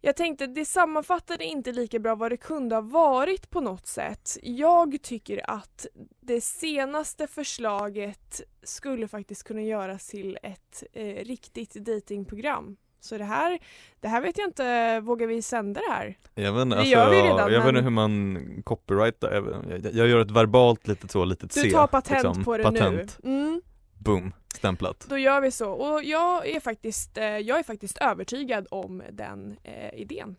jag 0.00 0.16
tänkte 0.16 0.46
det 0.46 0.64
sammanfattade 0.64 1.44
inte 1.44 1.72
lika 1.72 1.98
bra 1.98 2.14
vad 2.14 2.30
det 2.32 2.36
kunde 2.36 2.74
ha 2.74 2.82
varit 2.82 3.50
på 3.50 3.60
något 3.60 3.86
sätt. 3.86 4.36
Jag 4.42 5.02
tycker 5.02 5.50
att 5.50 5.86
det 6.20 6.40
senaste 6.40 7.26
förslaget 7.26 8.40
skulle 8.62 9.08
faktiskt 9.08 9.44
kunna 9.44 9.62
göras 9.62 10.08
till 10.08 10.38
ett 10.42 10.84
eh, 10.92 11.04
riktigt 11.24 11.74
datingprogram. 11.74 12.76
Så 13.00 13.18
det 13.18 13.24
här, 13.24 13.58
det 14.00 14.08
här 14.08 14.20
vet 14.20 14.38
jag 14.38 14.48
inte, 14.48 15.00
vågar 15.00 15.26
vi 15.26 15.42
sända 15.42 15.80
det 15.88 15.92
här? 15.92 16.18
Jag 16.34 16.52
vet 16.52 16.62
inte, 16.62 16.76
Det 16.76 16.80
alltså, 16.80 16.92
gör 16.92 17.10
vi 17.10 17.16
redan, 17.22 17.38
jag 17.38 17.48
vet 17.48 17.58
men- 17.64 17.68
inte 17.68 17.82
hur 17.82 17.90
man 17.90 18.62
copyrightar, 18.64 19.32
jag, 19.32 19.42
vet- 19.42 19.84
jag, 19.84 19.94
jag 19.94 20.08
gör 20.08 20.20
ett 20.20 20.30
verbalt 20.30 20.86
litet 20.88 21.10
så, 21.10 21.24
litet 21.24 21.54
Du 21.54 21.60
C. 21.60 21.70
tar 21.70 21.86
patent 21.86 22.24
liksom. 22.24 22.44
på 22.44 22.56
det 22.56 22.62
patent. 22.62 23.18
nu. 23.22 23.30
Mm. 23.40 23.62
Boom, 23.98 24.32
stämplat. 24.54 25.06
Då 25.08 25.18
gör 25.18 25.40
vi 25.40 25.50
så. 25.50 25.70
Och 25.70 26.04
jag 26.04 26.46
är 26.46 26.60
faktiskt, 26.60 27.18
eh, 27.18 27.24
jag 27.24 27.58
är 27.58 27.62
faktiskt 27.62 27.98
övertygad 27.98 28.66
om 28.70 29.02
den 29.12 29.58
eh, 29.64 29.94
idén. 29.94 30.36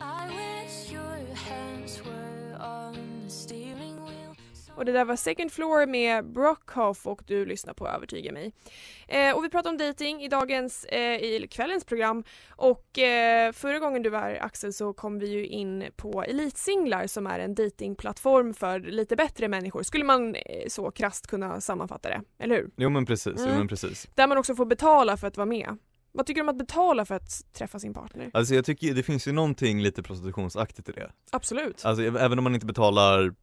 I 0.00 0.28
wish 0.28 0.92
your 0.92 1.34
hands 1.34 2.00
were 2.00 2.56
on 2.60 2.94
the 3.24 3.30
steering. 3.30 3.85
Och 4.76 4.84
det 4.84 4.92
där 4.92 5.04
var 5.04 5.16
Second 5.16 5.52
Floor 5.52 5.86
med 5.86 6.32
Brockhoff 6.32 7.06
och 7.06 7.22
du 7.26 7.46
lyssnar 7.46 7.74
på 7.74 7.88
Övertyga 7.88 8.32
mig. 8.32 8.52
Eh, 9.08 9.36
och 9.36 9.44
vi 9.44 9.48
pratar 9.48 9.70
om 9.70 9.78
dating 9.78 10.22
i 10.22 10.28
dagens, 10.28 10.84
eh, 10.84 11.16
i 11.16 11.46
kvällens 11.50 11.84
program 11.84 12.24
och 12.50 12.98
eh, 12.98 13.52
förra 13.52 13.78
gången 13.78 14.02
du 14.02 14.10
var 14.10 14.18
här 14.20 14.38
Axel 14.44 14.72
så 14.72 14.92
kom 14.92 15.18
vi 15.18 15.28
ju 15.28 15.46
in 15.46 15.84
på 15.96 16.22
Elitsinglar 16.22 17.06
som 17.06 17.26
är 17.26 17.38
en 17.38 17.54
datingplattform 17.54 18.54
för 18.54 18.80
lite 18.80 19.16
bättre 19.16 19.48
människor. 19.48 19.82
Skulle 19.82 20.04
man 20.04 20.34
eh, 20.34 20.40
så 20.68 20.90
krasst 20.90 21.26
kunna 21.26 21.60
sammanfatta 21.60 22.08
det, 22.08 22.20
eller 22.38 22.54
hur? 22.56 22.70
Jo 22.76 22.90
men 22.90 23.06
precis, 23.06 23.34
jo 23.36 23.44
Mm. 23.44 23.58
men 23.58 23.68
precis. 23.68 24.08
Där 24.14 24.26
man 24.26 24.38
också 24.38 24.54
får 24.54 24.66
betala 24.66 25.16
för 25.16 25.26
att 25.26 25.36
vara 25.36 25.46
med. 25.46 25.76
Vad 26.12 26.26
tycker 26.26 26.40
du 26.40 26.42
om 26.42 26.48
att 26.48 26.58
betala 26.58 27.04
för 27.04 27.14
att 27.14 27.52
träffa 27.52 27.78
sin 27.78 27.94
partner? 27.94 28.30
Alltså 28.34 28.54
jag 28.54 28.64
tycker 28.64 28.94
det 28.94 29.02
finns 29.02 29.28
ju 29.28 29.32
någonting 29.32 29.82
lite 29.82 30.02
prostitutionsaktigt 30.02 30.88
i 30.88 30.92
det. 30.92 31.10
Absolut. 31.30 31.84
Alltså 31.84 32.02
även 32.02 32.38
om 32.38 32.44
man 32.44 32.54
inte 32.54 32.66
betalar 32.66 33.34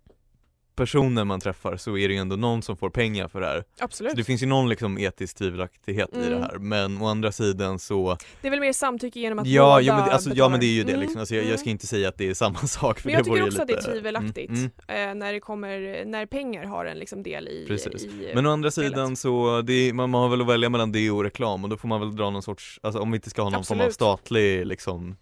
personer 0.75 1.23
man 1.23 1.39
träffar 1.39 1.77
så 1.77 1.97
är 1.97 2.07
det 2.07 2.13
ju 2.13 2.19
ändå 2.19 2.35
någon 2.35 2.61
som 2.61 2.77
får 2.77 2.89
pengar 2.89 3.27
för 3.27 3.41
det 3.41 3.47
här. 3.47 3.63
Absolut. 3.79 4.11
Så 4.11 4.17
det 4.17 4.23
finns 4.23 4.43
ju 4.43 4.45
någon 4.47 4.69
liksom 4.69 4.97
etisk 4.97 5.37
tvivelaktighet 5.37 6.09
i 6.15 6.19
det 6.19 6.25
Mm. 6.27 6.41
här 6.41 6.57
men 6.57 7.01
å 7.01 7.05
andra 7.07 7.31
sidan 7.31 7.79
så 7.79 8.17
Det 8.41 8.47
är 8.47 8.51
väl 8.51 8.59
mer 8.59 8.73
samtycke 8.73 9.19
genom 9.19 9.39
att 9.39 9.47
Ja, 9.47 9.63
båda 9.65 9.81
jo, 9.81 9.93
men, 9.93 10.09
alltså, 10.09 10.29
ja 10.35 10.49
men 10.49 10.59
det 10.59 10.65
är 10.65 10.73
ju 10.73 10.83
det 10.83 10.97
liksom. 10.97 11.19
alltså, 11.19 11.35
jag, 11.35 11.45
jag 11.45 11.59
ska 11.59 11.67
Mm. 11.67 11.71
inte 11.71 11.87
säga 11.87 12.09
att 12.09 12.17
det 12.17 12.29
är 12.29 12.33
samma 12.33 12.59
sak 12.67 12.99
för 12.99 13.07
Men 13.09 13.13
jag 13.13 13.25
det 13.25 13.29
tycker 13.31 13.45
också 13.47 13.61
att 13.61 13.67
det 13.67 13.73
är 13.73 13.77
lite- 13.77 13.91
tvivelaktigt 13.91 14.49
Mm, 14.49 14.69
mm. 14.87 15.19
när 15.19 15.33
det 15.33 15.39
kommer, 15.39 16.05
när 16.05 16.25
pengar 16.25 16.63
har 16.65 16.85
en 16.85 16.97
liksom 16.97 17.23
del 17.23 17.47
i, 17.47 17.65
Precis. 17.67 18.03
i 18.03 18.31
Men 18.35 18.45
å 18.45 18.51
andra 18.51 18.71
spelet. 18.71 18.91
sidan 18.91 19.15
så, 19.15 19.61
det 19.61 19.93
man, 19.93 20.09
man 20.09 20.21
har 20.21 20.29
väl 20.29 20.41
att 20.41 20.47
välja 20.47 20.69
mellan 20.69 20.91
det 20.91 21.11
och 21.11 21.23
reklam 21.23 21.63
och 21.63 21.69
då 21.69 21.77
får 21.77 21.87
man 21.87 21.99
väl 21.99 22.15
dra 22.15 22.29
någon 22.29 22.43
sorts, 22.43 22.79
alltså 22.83 22.99
om 23.01 23.11
vi 23.11 23.15
inte 23.15 23.29
ska 23.29 23.41
ha 23.41 23.49
någon 23.49 23.63
form 23.63 23.79
av 23.79 23.85
Absolut. 23.85 23.95
statlig 23.95 24.65
liksom 24.67 25.15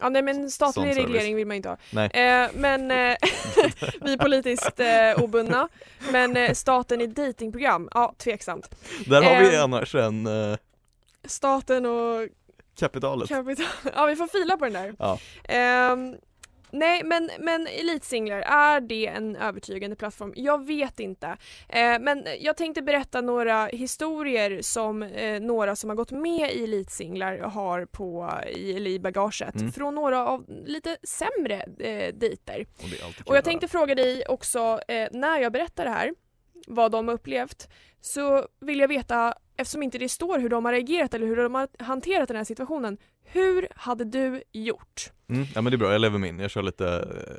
Ja 0.00 0.08
nej 0.08 0.22
men 0.22 0.50
statlig 0.50 0.96
reglering 0.96 1.36
vill 1.36 1.46
man 1.46 1.56
inte 1.56 1.68
ha. 1.68 2.02
Eh, 2.04 2.50
men 2.54 2.90
eh, 2.90 2.96
vi 4.00 4.12
är 4.12 4.16
politiskt 4.18 4.80
eh, 4.80 5.24
obundna. 5.24 5.68
Men 6.12 6.36
eh, 6.36 6.52
staten 6.52 7.00
i 7.00 7.06
datingprogram, 7.06 7.88
ja 7.94 8.14
tveksamt. 8.18 8.70
Där 9.06 9.22
har 9.22 9.40
vi 9.40 9.56
Ehm. 9.56 9.62
annars 9.62 9.94
en 9.94 10.26
eh, 10.26 10.56
Staten 11.24 11.86
och 11.86 12.28
kapitalet 12.78 13.28
kapital, 13.28 13.66
ja 13.94 14.06
vi 14.06 14.16
får 14.16 14.26
fila 14.26 14.56
på 14.56 14.64
den 14.64 14.72
där. 14.72 14.94
Ja. 14.98 15.18
Nej 16.78 17.02
men, 17.04 17.30
men 17.38 17.66
elitsinglar, 17.66 18.38
är 18.38 18.80
det 18.80 19.06
en 19.06 19.36
övertygande 19.36 19.96
plattform? 19.96 20.32
Jag 20.36 20.66
vet 20.66 21.00
inte. 21.00 21.26
Eh, 21.68 21.98
men 22.00 22.26
jag 22.40 22.56
tänkte 22.56 22.82
berätta 22.82 23.20
några 23.20 23.66
historier 23.66 24.62
som 24.62 25.02
eh, 25.02 25.40
några 25.40 25.76
som 25.76 25.90
har 25.90 25.96
gått 25.96 26.10
med 26.10 26.52
i 26.52 26.64
elitsinglar 26.64 27.38
har 27.38 27.84
på, 27.84 28.30
i, 28.54 28.76
eller 28.76 28.90
i 28.90 28.98
bagaget. 28.98 29.54
Mm. 29.54 29.72
Från 29.72 29.94
några 29.94 30.26
av 30.26 30.44
lite 30.66 30.96
sämre 31.02 31.62
eh, 31.78 32.14
dejter. 32.14 32.66
Och, 32.78 33.28
Och 33.28 33.36
jag 33.36 33.44
tänkte 33.44 33.68
fråga 33.68 33.94
dig 33.94 34.26
också, 34.28 34.80
eh, 34.88 35.08
när 35.12 35.38
jag 35.38 35.52
berättar 35.52 35.84
det 35.84 35.90
här, 35.90 36.14
vad 36.66 36.92
de 36.92 37.08
har 37.08 37.14
upplevt, 37.14 37.68
så 38.00 38.46
vill 38.60 38.80
jag 38.80 38.88
veta, 38.88 39.34
eftersom 39.56 39.82
inte 39.82 39.98
det 39.98 40.08
står 40.08 40.38
hur 40.38 40.48
de 40.48 40.64
har 40.64 40.72
reagerat 40.72 41.14
eller 41.14 41.26
hur 41.26 41.36
de 41.36 41.54
har 41.54 41.68
hanterat 41.78 42.28
den 42.28 42.36
här 42.36 42.44
situationen, 42.44 42.98
hur 43.26 43.68
hade 43.76 44.04
du 44.04 44.42
gjort? 44.52 45.12
mm, 45.28 45.46
Ja 45.54 45.62
men 45.62 45.70
det 45.70 45.74
är 45.74 45.78
bra, 45.78 45.92
jag 45.92 46.00
lever 46.00 46.18
min, 46.18 46.38
jag 46.38 46.50
kör 46.50 46.62
lite 46.62 46.86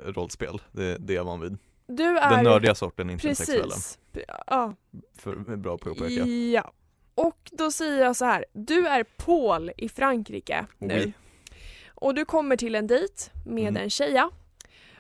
eh, 0.06 0.12
rollspel, 0.12 0.62
det, 0.72 0.98
det 0.98 1.14
är 1.14 1.16
jag 1.16 1.24
van 1.24 1.40
vid 1.42 1.58
Du 1.88 2.04
är... 2.18 2.30
Den 2.36 2.44
nördiga 2.44 2.76
sorten, 2.76 3.10
inte 3.10 3.28
den 3.28 3.36
sexuella 3.36 3.64
Precis. 3.64 4.00
Ja. 4.48 4.76
för, 5.18 5.36
bra 5.56 5.78
på 5.78 5.90
att 5.90 5.98
påpeka 5.98 6.26
ja. 6.26 6.72
Och 7.16 7.50
då 7.52 7.72
säger 7.72 8.04
jag 8.04 8.16
så 8.16 8.26
här, 8.26 8.46
du 8.54 8.88
är 8.88 9.04
Paul 9.04 9.72
i 9.78 9.90
Frankrike 9.90 10.66
nu. 10.78 10.94
Oui. 10.96 11.14
Och 11.96 12.16
du 12.16 12.26
kommer 12.26 12.56
till 12.58 12.76
en 12.76 12.88
dejt 12.88 13.14
med 13.46 13.68
Mm. 13.68 13.84
en 13.84 13.90
tjeja. 13.90 14.30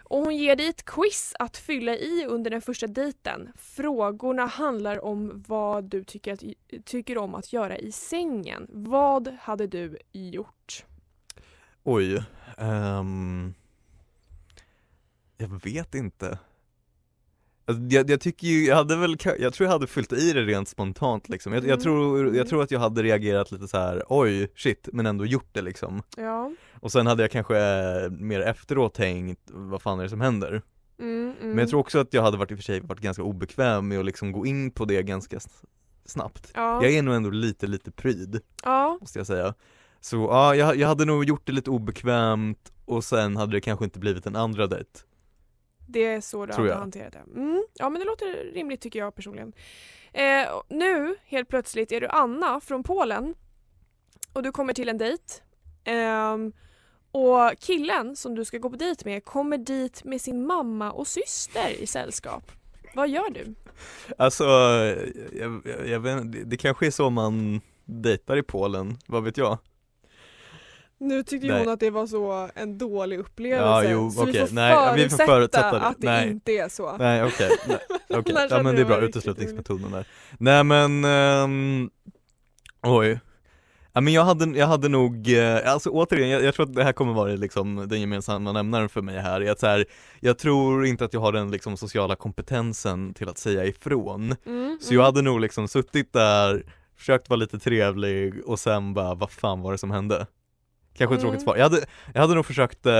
Och 0.10 0.20
hon 0.20 0.38
ger 0.38 0.56
dig 0.56 0.68
ett 0.68 0.86
quiz 0.86 1.34
att 1.40 1.58
fylla 1.58 1.96
i 1.96 2.26
under 2.26 2.52
den 2.52 2.62
första 2.62 2.88
dejten. 2.88 3.52
Frågorna 3.56 4.46
handlar 4.46 5.06
om 5.06 5.44
vad 5.48 5.84
du 5.84 6.04
tycker, 6.04 6.34
att, 6.34 6.44
tycker 6.86 7.18
om 7.18 7.36
att 7.36 7.54
göra 7.54 7.78
i 7.78 7.92
sängen. 7.92 8.68
Vad 8.70 9.28
hade 9.28 9.68
du 9.68 9.98
gjort? 10.12 10.86
Oj, 11.84 12.24
Um, 12.58 13.54
jag 15.38 15.64
vet 15.64 15.96
inte 15.96 16.40
jag, 17.90 18.10
jag 18.10 18.22
tycker 18.22 18.48
ju, 18.48 18.66
jag 18.66 18.76
hade 18.76 18.96
väl, 18.96 19.18
jag 19.40 19.54
tror 19.54 19.66
jag 19.66 19.72
hade 19.72 19.88
fyllt 19.88 20.14
i 20.14 20.34
det 20.34 20.42
rent 20.44 20.68
spontant 20.68 21.30
liksom 21.30 21.54
jag, 21.54 21.64
jag, 21.64 21.70
Mm. 21.72 21.80
tror, 21.84 22.36
jag 22.36 22.48
tror 22.50 22.64
att 22.64 22.72
jag 22.72 22.80
hade 22.80 23.04
reagerat 23.04 23.52
lite 23.52 23.68
så 23.68 23.78
här: 23.78 24.04
oj 24.10 24.52
shit, 24.56 24.90
men 24.94 25.06
ändå 25.06 25.26
gjort 25.26 25.50
det 25.52 25.62
liksom 25.62 26.02
Ja. 26.18 26.52
Och 26.80 26.92
sen 26.92 27.08
hade 27.08 27.24
jag 27.24 27.32
kanske 27.32 27.58
eh, 27.58 28.10
mer 28.12 28.40
efteråt 28.42 28.94
tänkt, 28.94 29.42
vad 29.54 29.82
fan 29.82 30.00
är 30.00 30.04
det 30.04 30.10
som 30.10 30.22
händer? 30.22 30.62
Mm, 31.00 31.20
mm. 31.20 31.50
Men 31.50 31.58
jag 31.58 31.70
tror 31.70 31.80
också 31.80 32.00
att 32.00 32.14
jag 32.14 32.22
hade 32.22 32.38
varit 32.38 32.52
i 32.52 32.54
och 32.54 32.58
för 32.58 32.64
sig 32.64 32.80
varit 32.80 33.00
ganska 33.00 33.24
obekväm 33.24 33.88
med 33.88 34.00
att 34.00 34.06
liksom 34.06 34.32
gå 34.32 34.46
in 34.46 34.72
på 34.72 34.86
det 34.86 35.04
ganska 35.04 35.40
snabbt 36.06 36.52
ja. 36.54 36.84
Jag 36.84 36.94
är 36.94 37.02
nog 37.02 37.16
ändå 37.16 37.30
lite, 37.30 37.68
lite 37.68 37.92
pryd, 37.92 38.42
ja. 38.64 38.98
måste 39.02 39.20
jag 39.20 39.28
säga 39.28 39.54
Så 40.02 40.16
ja, 40.16 40.56
jag, 40.56 40.76
jag 40.76 40.88
hade 40.88 41.06
nog 41.06 41.24
gjort 41.26 41.42
det 41.46 41.52
lite 41.52 41.70
obekvämt 41.70 42.72
och 42.86 43.04
sen 43.04 43.38
hade 43.38 43.52
det 43.52 43.62
kanske 43.62 43.86
inte 43.86 44.00
blivit 44.00 44.26
en 44.26 44.36
andra 44.36 44.68
dejt 44.68 44.90
Det 45.88 46.06
är 46.06 46.22
så 46.22 46.46
du 46.46 46.54
Tror 46.54 46.68
hade 46.68 46.80
hanterat 46.80 47.14
det. 47.14 47.40
Mm. 47.40 47.64
Ja 47.74 47.90
men 47.90 48.00
det 48.00 48.06
låter 48.06 48.54
rimligt 48.54 48.82
tycker 48.82 49.00
jag 49.00 49.16
personligen. 49.16 49.54
Eh, 50.14 50.62
nu 50.70 51.16
helt 51.26 51.50
plötsligt 51.50 51.92
är 51.92 52.02
du 52.02 52.08
Anna 52.08 52.60
från 52.60 52.84
Polen 52.84 53.36
och 54.34 54.44
du 54.44 54.52
kommer 54.52 54.74
till 54.74 54.90
en 54.90 54.98
dejt. 54.98 55.24
Ehm, 55.84 56.54
och 57.12 57.52
killen 57.60 58.16
som 58.16 58.36
du 58.36 58.46
ska 58.46 58.58
gå 58.58 58.70
på 58.70 58.76
dejt 58.76 59.02
med 59.06 59.26
kommer 59.26 59.58
dit 59.58 60.04
med 60.04 60.22
sin 60.22 60.46
mamma 60.46 60.92
och 60.92 61.08
syster 61.08 61.70
i 61.70 61.88
sällskap. 61.88 62.52
Vad 62.96 63.10
gör 63.10 63.30
du? 63.30 63.56
Alltså, 64.18 64.44
jag, 65.34 65.62
jag, 65.66 65.88
jag 65.88 66.00
vet, 66.00 66.50
det 66.50 66.58
kanske 66.58 66.88
är 66.88 66.92
så 66.92 67.10
man 67.10 67.62
dejtar 67.86 68.38
i 68.38 68.44
Polen, 68.44 68.98
vad 69.06 69.24
vet 69.24 69.38
jag? 69.38 69.58
Nu 71.00 71.24
tyckte 71.24 71.48
Nej. 71.48 71.60
hon 71.60 71.70
att 71.74 71.80
det 71.80 71.90
var 71.90 72.08
så 72.08 72.50
en 72.56 72.78
dålig 72.78 73.20
upplevelse. 73.20 73.66
Ja, 73.66 73.84
jo, 73.84 74.12
så 74.12 74.26
vi 74.26 74.32
okej. 74.32 74.48
får 74.48 74.56
Nej, 74.56 74.96
vi 74.96 75.10
får 75.10 75.18
förutsätta 75.26 75.82
att 75.82 76.02
det 76.02 76.08
Nej. 76.08 76.30
inte 76.30 76.52
är 76.52 76.70
så. 76.70 76.98
Nej 76.98 77.24
okej, 77.24 77.50
Nej, 77.68 77.78
okej. 78.10 78.36
Annars 78.38 78.52
ja 78.52 78.64
men 78.64 78.76
det 78.76 78.82
är 78.82 78.86
bra, 78.86 79.02
uteslutningsmetoden 79.02 79.92
där 79.92 80.08
Nej 80.40 80.64
men, 80.64 81.06
ehm, 81.06 81.90
oj 82.84 83.20
Ja 83.94 84.02
men 84.02 84.14
jag 84.14 84.26
hade, 84.26 84.58
jag 84.60 84.68
hade 84.68 84.90
nog, 84.90 85.34
eh, 85.34 85.72
alltså 85.74 85.90
återigen, 85.90 86.30
jag, 86.30 86.44
jag 86.44 86.56
tror 86.56 86.66
att 86.66 86.76
det 86.76 86.84
här 86.84 86.92
kommer 86.94 87.14
vara 87.14 87.36
liksom 87.36 87.88
den 87.88 88.02
gemensamma 88.02 88.52
nämnaren 88.52 88.90
för 88.90 89.02
mig 89.02 89.20
här, 89.20 89.42
är 89.42 89.52
att 89.52 89.60
så 89.60 89.68
här, 89.68 89.86
jag 90.20 90.38
tror 90.38 90.86
inte 90.86 91.06
att 91.06 91.14
jag 91.14 91.20
har 91.22 91.32
den 91.32 91.52
liksom 91.52 91.78
sociala 91.78 92.16
kompetensen 92.16 93.14
till 93.14 93.30
att 93.30 93.38
säga 93.38 93.66
ifrån 93.66 94.36
Mm, 94.46 94.78
Så 94.82 94.94
jag 94.94 95.04
hade 95.04 95.22
nog 95.22 95.40
liksom 95.42 95.68
suttit 95.68 96.14
där, 96.14 96.64
försökt 96.98 97.30
vara 97.30 97.38
lite 97.38 97.60
trevlig 97.60 98.42
och 98.46 98.60
sen 98.60 98.94
bara, 98.94 99.16
vad 99.16 99.32
fan 99.32 99.62
var 99.62 99.72
det 99.72 99.78
som 99.78 99.92
hände? 99.92 100.26
Kanske 100.98 101.16
ett 101.16 101.22
Mm. 101.22 101.22
tråkigt 101.22 101.42
svar, 101.44 101.56
jag 101.56 101.64
hade, 101.64 101.86
jag 102.14 102.22
hade 102.22 102.36
nog 102.36 102.46
försökt 102.46 102.86
eh, 102.86 102.92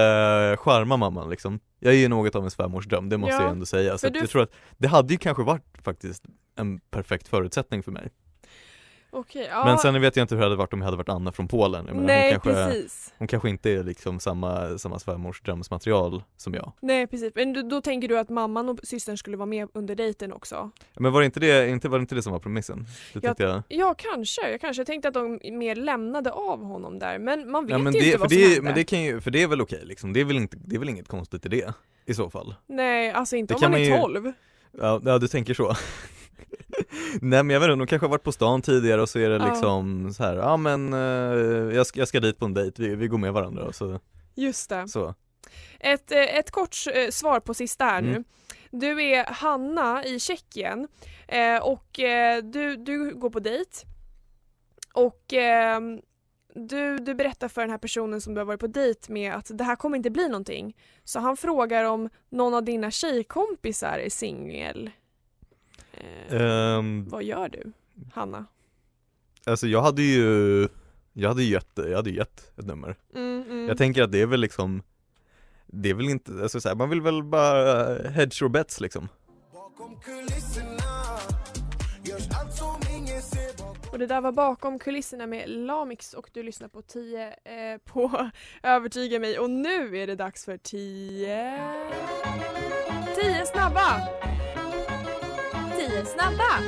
charma 0.58 0.98
mamman 0.98 1.30
liksom. 1.30 1.60
Jag 1.80 1.94
är 1.94 1.98
ju 1.98 2.08
något 2.08 2.36
av 2.36 2.44
en 2.44 2.52
svärmorsdröm, 2.52 3.10
det 3.10 3.18
måste 3.18 3.36
Ja, 3.36 3.42
jag 3.42 3.52
ändå 3.52 3.66
säga, 3.66 3.98
så 3.98 4.10
du- 4.10 4.20
jag 4.20 4.30
tror 4.30 4.42
att 4.42 4.52
det 4.78 4.88
hade 4.88 5.14
ju 5.14 5.18
kanske 5.18 5.44
varit 5.44 5.64
faktiskt 5.84 6.24
en 6.56 6.80
perfekt 6.80 7.28
förutsättning 7.28 7.84
för 7.84 7.92
mig 7.92 8.10
Okej, 9.10 9.48
ja. 9.52 9.66
Men 9.66 9.78
sen 9.78 10.02
vet 10.02 10.16
jag 10.16 10.24
inte 10.24 10.36
hur 10.36 10.40
det 10.40 10.46
hade 10.46 10.56
varit 10.56 10.74
om 10.74 10.80
jag 10.80 10.86
hade 10.86 10.98
varit 10.98 11.10
Anna 11.10 11.32
från 11.32 11.48
Polen 11.48 11.86
jag 11.88 11.96
menar, 11.96 12.08
Nej 12.08 12.32
hon, 12.32 12.40
kanske, 12.42 12.66
precis. 12.74 13.14
hon 13.18 13.28
kanske 13.28 13.50
inte 13.50 13.72
är 13.72 13.84
liksom 13.84 14.20
samma, 14.20 14.78
samma 14.78 15.00
svärmorsdrömsmaterial 15.00 16.24
som 16.38 16.54
jag 16.54 16.72
Nej 16.82 17.08
precis, 17.08 17.32
men 17.36 17.54
då, 17.54 17.62
då 17.62 17.82
tänker 17.82 18.08
du 18.08 18.20
att 18.20 18.30
mamman 18.30 18.70
och 18.70 18.80
systern 18.84 19.18
skulle 19.18 19.38
vara 19.38 19.46
med 19.46 19.68
under 19.74 19.96
dejten 19.96 20.34
också? 20.34 20.72
Men 20.98 21.12
var 21.14 21.20
det 21.20 21.26
inte 21.26 21.40
det, 21.40 21.70
inte, 21.70 21.90
var 21.90 21.98
det, 21.98 22.02
inte 22.02 22.16
det 22.16 22.22
som 22.22 22.32
var 22.34 22.40
premissen? 22.40 22.86
Det 23.14 23.24
Jag- 23.24 23.36
jag 23.40 23.64
Ja 23.68 23.96
kanske, 23.98 24.52
jag 24.52 24.62
kanske 24.62 24.86
tänkte 24.86 25.08
att 25.08 25.14
de 25.14 25.40
mer 25.44 25.76
lämnade 25.76 26.32
av 26.32 26.64
honom 26.64 27.00
där 27.00 27.20
men 27.20 27.52
man 27.52 27.66
vet 27.66 27.72
Ja, 27.72 27.78
men 27.78 27.94
ju 27.94 28.00
det, 28.00 28.06
inte 28.06 28.18
för 28.18 28.20
vad 28.20 28.30
det, 28.30 28.36
som 28.36 28.44
hände. 28.44 28.62
Men 28.62 28.74
det 28.76 28.84
kan 28.84 29.02
ju, 29.02 29.22
för 29.22 29.32
det 29.32 29.44
är 29.44 29.48
väl 29.48 29.62
okej 29.62 29.82
liksom, 29.84 30.14
det 30.14 30.20
är 30.20 30.26
väl, 30.26 30.38
inte, 30.38 30.58
det 30.66 30.76
är 30.76 30.80
väl 30.80 30.90
inget 30.90 31.08
konstigt 31.08 31.46
i 31.46 31.50
det 31.50 31.74
i 32.06 32.14
så 32.14 32.30
fall? 32.30 32.56
Nej 32.68 33.12
alltså 33.12 33.36
inte 33.36 33.54
Det 33.54 33.66
om 33.66 33.72
man 33.72 33.82
är 33.82 33.86
ju- 33.86 33.98
12. 33.98 34.32
Ja, 34.80 35.02
ja 35.06 35.18
du 35.18 35.28
tänker 35.28 35.54
så 35.54 35.76
Nej 37.22 37.44
men 37.44 37.50
jag 37.50 37.60
vet 37.60 37.68
inte, 37.70 37.80
de 37.80 37.88
kanske 37.88 38.06
har 38.06 38.12
varit 38.12 38.24
på 38.24 38.32
stan 38.32 38.62
tidigare 38.62 39.02
och 39.02 39.10
så 39.10 39.20
är 39.20 39.30
det 39.30 39.36
Ja. 39.38 39.50
liksom 39.50 40.14
så 40.14 40.24
här, 40.24 40.36
ja 40.36 40.58
men 40.58 40.94
eh, 40.94 41.76
jag, 41.76 41.88
ska, 41.88 42.00
jag 42.00 42.08
ska 42.08 42.20
dit 42.20 42.40
på 42.40 42.46
en 42.46 42.54
dejt, 42.54 42.82
vi, 42.84 42.96
vi 42.96 43.08
går 43.08 43.18
med 43.18 43.34
varandra 43.34 43.64
och 43.64 43.76
så, 43.76 44.00
Just 44.36 44.70
det. 44.70 44.88
så. 44.88 45.16
Ett, 45.80 46.12
eh, 46.12 46.38
ett 46.38 46.52
kort 46.52 46.76
eh, 46.94 47.10
svar 47.10 47.40
på 47.40 47.54
sista 47.54 47.86
här 47.86 48.02
nu. 48.02 48.10
Mm. 48.10 48.24
Du 48.72 49.04
är 49.04 49.26
Hanna 49.26 50.06
i 50.06 50.20
Tjeckien 50.20 50.88
eh, 51.28 51.58
och 51.64 52.00
eh, 52.00 52.44
du, 52.44 52.76
du 52.76 53.16
går 53.16 53.30
på 53.30 53.40
dejt. 53.40 53.72
Och 54.94 55.34
eh, 55.34 55.80
du, 56.56 56.98
du 56.98 57.14
berättar 57.16 57.48
för 57.48 57.62
den 57.62 57.70
här 57.70 57.78
personen 57.78 58.22
som 58.22 58.34
du 58.34 58.40
har 58.40 58.46
varit 58.46 58.60
på 58.60 58.68
dejt 58.68 59.14
med 59.14 59.34
att 59.34 59.52
det 59.58 59.64
här 59.64 59.76
kommer 59.76 59.98
inte 59.98 60.10
bli 60.10 60.28
någonting. 60.28 60.76
Så 61.04 61.20
han 61.20 61.38
frågar 61.38 61.84
om 61.84 62.10
någon 62.30 62.54
av 62.54 62.64
dina 62.64 62.92
tjejkompisar 62.92 64.00
är 64.00 64.10
singel. 64.10 64.92
Ehm, 66.30 67.06
vad 67.10 67.24
gör 67.24 67.50
du, 67.50 67.72
Hanna? 68.14 68.46
alltså 69.48 69.68
jag 69.68 69.82
hade 69.82 70.02
ju, 70.02 70.68
jag 71.14 71.30
hade 71.30 71.44
gett, 71.44 71.72
jag 71.76 71.96
hade 71.96 72.10
gett 72.12 72.60
ett 72.60 72.66
nummer 72.66 72.96
Mm, 73.16 73.44
mm. 73.50 73.68
Jag 73.68 73.78
tänker 73.78 74.04
att 74.04 74.12
det 74.12 74.22
är 74.22 74.26
väl 74.26 74.40
liksom 74.40 74.84
Det 75.66 75.90
är 75.90 75.94
väl 75.94 76.10
inte, 76.10 76.32
alltså 76.42 76.62
så 76.62 76.70
här, 76.70 76.76
man 76.76 76.90
vill 76.90 77.02
väl 77.02 77.24
bara 77.24 77.94
hedge 78.10 78.42
your 78.42 78.50
bets 78.50 78.82
liksom 78.82 79.10
Bakom 79.54 80.00
kulisserna 80.00 81.18
görs 82.04 82.28
allt 82.42 82.54
som 82.54 82.82
ingen 82.98 83.22
ser 83.22 83.58
bakom 83.58 83.92
Och 83.92 84.00
det 84.00 84.08
där 84.08 84.22
var 84.22 84.32
bakom 84.32 84.80
kulisserna 84.80 85.28
med 85.28 85.50
Lamix 85.50 86.14
och 86.14 86.30
du 86.34 86.44
lyssnar 86.44 86.68
på 86.68 86.82
10 86.82 87.28
eh, 87.28 87.78
på 87.86 88.30
Övertyga 88.64 89.20
mig 89.20 89.40
och 89.40 89.50
nu 89.50 89.98
är 89.98 90.08
det 90.08 90.16
dags 90.16 90.46
för 90.46 90.58
10 90.58 91.60
10 93.16 93.46
snabba! 93.46 94.37
10 95.98 96.06
snabba! 96.06 96.62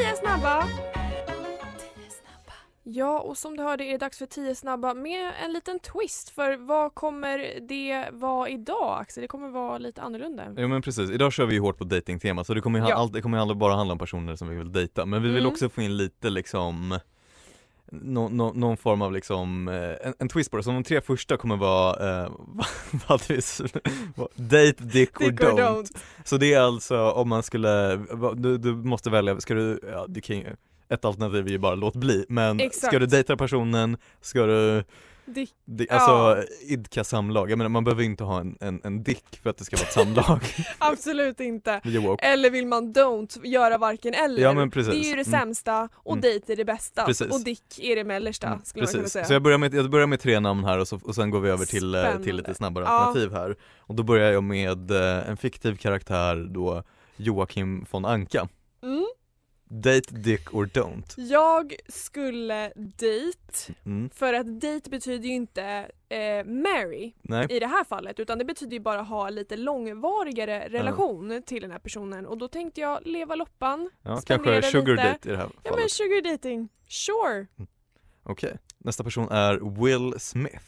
10 0.00 0.16
snabba! 0.20 0.62
10 0.62 2.10
snabba! 2.10 2.52
Ja, 2.82 3.20
och 3.20 3.38
som 3.38 3.56
du 3.56 3.62
hörde 3.62 3.84
är 3.84 3.92
det 3.92 3.98
dags 3.98 4.18
för 4.18 4.26
10 4.26 4.54
snabba 4.54 4.94
med 4.94 5.32
en 5.44 5.52
liten 5.52 5.78
twist. 5.78 6.30
För 6.30 6.56
vad 6.56 6.94
kommer 6.94 7.60
det 7.68 8.08
vara 8.12 8.48
idag 8.48 9.00
Axel? 9.00 9.20
Det 9.22 9.28
kommer 9.28 9.48
vara 9.48 9.78
lite 9.78 10.02
annorlunda. 10.02 10.44
Jo 10.56 10.68
men 10.68 10.82
precis, 10.82 11.10
idag 11.10 11.32
kör 11.32 11.46
vi 11.46 11.54
ju 11.54 11.60
hårt 11.60 11.78
på 11.78 11.84
datingtema 11.84 12.44
så 12.44 12.54
det 12.54 12.60
kommer 12.60 12.78
ju 12.78 12.82
ha, 12.82 12.90
Ja. 12.90 12.96
allt, 12.96 13.12
det 13.12 13.22
kommer 13.22 13.38
ju 13.38 13.42
aldrig 13.42 13.58
bara 13.58 13.74
handla 13.74 13.92
om 13.92 13.98
personer 13.98 14.36
som 14.36 14.48
vi 14.48 14.56
vill 14.56 14.72
dejta 14.72 15.06
men 15.06 15.22
vi 15.22 15.28
vill 15.28 15.38
Mm. 15.42 15.52
också 15.52 15.68
få 15.68 15.82
in 15.82 15.96
lite 15.96 16.30
liksom 16.30 16.98
nå- 17.92 18.52
någon 18.52 18.76
form 18.76 19.02
av 19.02 19.12
liksom, 19.12 19.68
eh, 19.68 20.08
en, 20.08 20.14
en 20.18 20.28
twist 20.28 20.50
på 20.50 20.56
det, 20.56 20.62
så 20.62 20.70
de 20.70 20.84
tre 20.84 21.00
första 21.00 21.36
kommer 21.36 21.56
vara, 21.56 22.22
eh, 22.22 22.30
vad 23.08 24.28
date, 24.34 24.84
dick, 24.84 25.20
or, 25.20 25.24
don't. 25.24 25.56
don't. 25.56 25.96
Så 26.24 26.36
det 26.36 26.54
är 26.54 26.60
alltså 26.60 27.10
om 27.10 27.28
man 27.28 27.42
skulle, 27.42 27.96
du, 28.36 28.58
du 28.58 28.74
måste 28.74 29.10
välja, 29.10 29.40
ska 29.40 29.54
du, 29.54 29.80
ja 29.92 30.04
du 30.08 30.20
kan 30.20 30.36
ju, 30.36 30.46
ett 30.88 31.04
alternativ 31.04 31.46
är 31.46 31.50
ju 31.50 31.58
bara 31.58 31.74
låt 31.74 31.96
bli, 31.96 32.26
men 32.28 32.60
Exakt. 32.60 32.86
ska 32.86 32.98
du 32.98 33.06
dejta 33.06 33.36
personen, 33.36 33.96
ska 34.20 34.46
du, 34.46 34.84
Dick. 35.26 35.50
di, 35.64 35.86
Ja. 35.90 35.94
alltså 35.96 36.44
idka 36.62 37.04
samlag, 37.04 37.50
jag 37.50 37.58
menar 37.58 37.68
man 37.68 37.84
behöver 37.84 38.02
inte 38.02 38.24
ha 38.24 38.40
en, 38.40 38.56
en, 38.60 38.80
en 38.84 39.02
dick 39.02 39.40
för 39.42 39.50
att 39.50 39.56
det 39.58 39.64
ska 39.64 39.76
vara 39.76 39.86
ett 39.86 39.92
samlag. 39.92 40.40
Absolut 40.78 41.40
inte. 41.40 41.80
Eller 42.22 42.50
vill 42.50 42.66
man 42.66 42.92
don't 42.94 43.46
göra 43.46 43.78
varken 43.78 44.14
eller? 44.14 44.42
Ja, 44.42 44.52
men 44.52 44.70
precis. 44.70 44.92
Det 44.92 44.98
är 44.98 45.10
ju 45.10 45.16
det 45.22 45.28
Mm. 45.28 45.40
sämsta 45.40 45.88
och 45.94 46.12
Mm. 46.12 46.20
dejt 46.22 46.52
är 46.52 46.56
det 46.56 46.64
bästa 46.64 47.04
Precis. 47.06 47.32
och 47.32 47.40
dick 47.44 47.78
är 47.78 47.96
det 47.96 48.04
mellersta 48.04 48.46
Mm, 48.46 48.60
skulle 48.64 48.82
man 48.82 48.92
kunna 48.92 49.02
Precis, 49.02 49.12
säga. 49.12 49.24
så 49.24 49.32
jag 49.32 49.42
börjar, 49.42 49.58
med, 49.58 49.74
jag 49.74 49.90
börjar 49.90 50.06
med 50.06 50.20
tre 50.20 50.40
namn 50.40 50.64
här 50.64 50.78
och, 50.78 50.88
så, 50.88 51.00
och 51.04 51.14
sen 51.14 51.30
går 51.30 51.40
vi 51.40 51.50
över 51.50 51.64
till, 51.64 51.94
eh, 51.94 52.16
till 52.24 52.36
lite 52.36 52.54
snabbare 52.54 52.84
Ja. 52.84 52.90
alternativ 52.90 53.32
här. 53.32 53.56
Och 53.78 53.94
då 53.94 54.02
börjar 54.02 54.32
jag 54.32 54.44
med 54.44 54.90
eh, 54.90 55.28
en 55.30 55.36
fiktiv 55.36 55.76
karaktär 55.76 56.48
då, 56.50 56.82
Joakim 57.16 57.86
von 57.90 58.04
Anka. 58.04 58.48
Mm. 59.70 59.80
Date, 59.82 60.14
dick 60.14 60.54
or 60.54 60.66
don't. 60.66 61.14
Jag 61.16 61.74
skulle 61.88 62.72
dejt, 62.76 63.72
Mm. 63.86 64.10
för 64.10 64.32
att 64.34 64.60
dejt 64.60 64.90
betyder 64.90 65.28
ju 65.28 65.34
inte 65.34 65.62
eh, 66.08 66.44
marry 66.44 67.12
Nej, 67.22 67.46
i 67.50 67.58
det 67.58 67.66
här 67.66 67.84
fallet 67.84 68.20
utan 68.20 68.38
det 68.38 68.44
betyder 68.44 68.72
ju 68.72 68.80
bara 68.80 69.02
ha 69.02 69.30
lite 69.30 69.56
långvarigare 69.56 70.68
relation 70.68 71.42
till 71.46 71.62
den 71.62 71.70
här 71.70 71.78
personen 71.78 72.26
och 72.26 72.38
då 72.38 72.48
tänkte 72.48 72.80
jag 72.80 73.06
leva 73.06 73.34
loppan, 73.34 73.90
ja, 74.02 74.20
kanske 74.26 74.62
sugar 74.62 74.92
lite. 74.96 75.08
date 75.12 75.28
i 75.28 75.32
det 75.32 75.38
här 75.38 75.44
Ja 75.54 75.60
men 75.64 75.72
fallet. 75.72 75.90
sugar 75.90 76.32
dating, 76.32 76.68
sure. 76.88 77.46
Okej, 78.22 78.58
nästa 78.78 79.04
person 79.04 79.28
är 79.30 79.80
Will 79.82 80.20
Smith. 80.20 80.64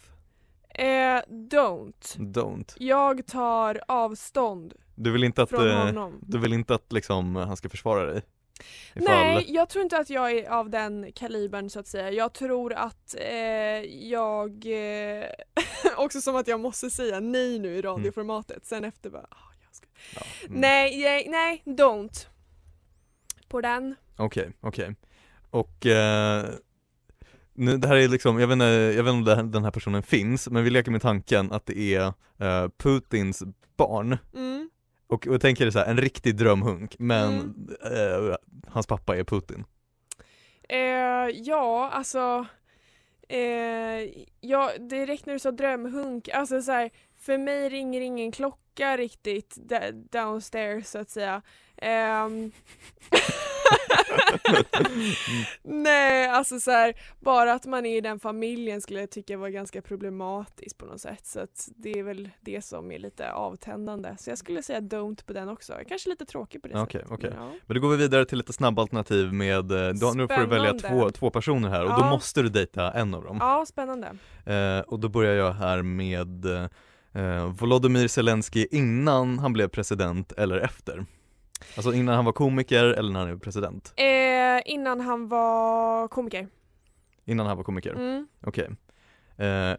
Eh, 0.75 0.85
don't. 1.29 2.17
Don't. 2.19 2.75
Jag 2.79 3.27
tar 3.27 3.81
avstånd 3.89 4.75
Du 4.95 5.11
vill 5.13 5.25
inte 5.25 5.43
att, 5.43 5.51
från 5.51 5.69
eh, 5.69 5.85
honom. 5.87 6.19
du 6.23 6.39
vill 6.39 6.53
inte 6.53 6.75
att 6.75 6.93
liksom 6.93 7.37
han 7.37 7.57
ska 7.57 7.69
försvara 7.69 8.05
dig? 8.13 8.23
Nej, 8.95 9.45
jag 9.49 9.69
tror 9.69 9.83
inte 9.83 9.99
att 9.99 10.11
jag 10.11 10.31
är 10.31 10.51
av 10.51 10.71
den 10.71 11.13
kalibern 11.13 11.71
så 11.71 11.81
att 11.81 11.87
säga. 11.87 12.11
Jag 12.11 12.33
tror 12.33 12.73
att 12.73 13.15
eh, 13.19 13.31
jag, 14.09 14.67
eh, 14.67 15.27
också 15.97 16.21
som 16.21 16.37
att 16.37 16.49
jag 16.49 16.61
måste 16.61 16.91
säga 16.91 17.21
nej 17.21 17.59
nu 17.59 17.77
i 17.77 17.83
radioformatet, 17.83 18.67
sen 18.67 18.85
efter 18.85 19.11
bara, 19.11 19.27
ah, 19.31 19.53
jag 19.67 19.75
ska... 19.75 19.87
Ja, 20.15 20.47
mm. 20.47 20.61
nej, 20.61 21.01
nej, 21.03 21.27
nej, 21.29 21.63
don't. 21.65 22.27
På 23.49 23.61
den. 23.61 23.95
Okej, 24.17 24.51
okej. 24.61 24.95
Och 25.51 25.87
eh, 25.87 26.45
nu, 27.53 27.77
det 27.77 27.89
här 27.89 27.97
är 27.97 28.09
liksom, 28.09 28.41
jag 28.41 28.47
vet 28.47 28.53
inte, 28.53 28.65
jag 28.65 29.05
vet 29.05 29.15
inte 29.15 29.35
om 29.35 29.51
den 29.51 29.65
här 29.65 29.71
personen 29.71 30.03
finns, 30.03 30.49
men 30.49 30.65
vi 30.65 30.71
leker 30.71 30.91
med 30.91 31.03
tanken 31.03 31.53
att 31.53 31.67
det 31.67 31.79
är 31.79 32.13
eh, 32.39 32.69
Putins 32.79 33.43
barn. 33.77 34.19
Mm. 34.35 34.71
Och, 35.09 35.27
och 35.27 35.41
tänker 35.41 35.71
så 35.71 35.79
här, 35.79 35.87
en 35.87 35.97
riktig 35.99 36.37
drömhunk, 36.37 36.97
men 36.99 37.33
Mm. 37.35 38.29
eh, 38.31 38.37
hans 38.67 38.87
pappa 38.87 39.17
är 39.17 39.25
Putin. 39.25 39.65
Eh, 40.69 40.79
ja, 41.35 41.91
alltså, 41.93 42.47
eh, 43.29 44.11
ja, 44.41 44.71
direkt 44.79 45.27
när 45.27 45.33
du 45.33 45.39
sa 45.39 45.51
drömhunk, 45.51 46.29
alltså 46.29 46.63
så 46.63 46.73
här, 46.73 46.91
för 47.29 47.39
mig 47.39 47.69
ringer 47.69 48.01
ingen 48.01 48.33
klocka 48.33 48.97
riktigt 48.97 49.59
downstairs 50.11 50.87
så 50.87 50.99
att 50.99 51.11
säga. 51.11 51.43
Ehm, 51.77 52.53
Nej, 55.63 56.29
alltså 56.29 56.61
så 56.61 56.71
här, 56.71 56.95
bara 57.21 57.53
att 57.53 57.67
man 57.67 57.87
är 57.87 57.97
i 57.97 58.01
den 58.01 58.21
familjen 58.21 58.81
skulle 58.81 59.01
jag 59.01 59.11
tycka 59.11 59.37
var 59.37 59.49
ganska 59.49 59.83
problematiskt 59.83 60.79
på 60.79 60.87
något 60.87 61.01
sätt. 61.01 61.27
Så 61.27 61.41
att 61.41 61.69
det 61.77 61.99
är 61.99 62.03
väl 62.03 62.31
det 62.41 62.65
som 62.65 62.93
är 62.93 62.99
lite 62.99 63.33
avtändande. 63.33 64.15
Så 64.19 64.31
jag 64.31 64.39
skulle 64.39 64.63
säga 64.63 64.81
don't 64.81 65.27
på 65.27 65.33
den 65.33 65.49
också. 65.49 65.75
Kanske 65.89 66.09
lite 66.11 66.25
tråkig 66.25 66.63
på 66.63 66.69
det 66.69 66.81
Okej, 66.81 67.01
sättet. 67.01 67.13
okej. 67.19 67.33
Ja. 67.37 67.51
Men 67.67 67.75
då 67.75 67.81
går 67.81 67.89
vi 67.91 67.97
vidare 67.97 68.25
till 68.25 68.39
lite 68.39 68.53
snabba 68.53 68.83
alternativ 68.83 69.33
med, 69.33 69.73
eh, 69.73 69.89
då, 70.01 70.13
nu 70.17 70.29
får 70.29 70.41
du 70.41 70.47
välja 70.47 70.73
två, 70.75 71.11
två 71.11 71.31
personer 71.31 71.69
här 71.69 71.83
och 71.85 71.91
då 71.91 71.97
Ja. 72.01 72.11
måste 72.11 72.43
du 72.43 72.49
dejta 72.49 72.93
en 72.93 73.15
av 73.15 73.25
dem. 73.25 73.37
ja, 73.41 73.65
spännande. 73.69 74.07
Eh, 74.47 74.81
och 74.81 75.01
då 75.01 75.09
börjar 75.09 75.35
jag 75.35 75.53
här 75.53 75.83
med 75.83 76.47
eh, 77.13 77.47
Volodymyr 77.47 78.09
Zelensky 78.09 78.67
innan 78.71 79.39
han 79.39 79.53
blev 79.53 79.69
president 79.69 80.33
eller 80.33 80.59
efter. 80.59 81.07
Alltså 81.77 81.93
innan 81.93 82.15
han 82.15 82.25
var 82.25 82.33
komiker 82.33 82.85
eller 82.85 83.13
när 83.13 83.21
han 83.21 83.29
blev 83.29 83.39
president. 83.41 83.93
Eh, 83.97 84.73
innan 84.73 85.01
han 85.01 85.29
var 85.29 86.09
komiker. 86.09 86.49
Innan 87.25 87.47
han 87.47 87.57
var 87.57 87.65
komiker, 87.65 87.93
Mm. 87.93 88.27
okej. 88.47 88.69
Eh, 89.37 89.77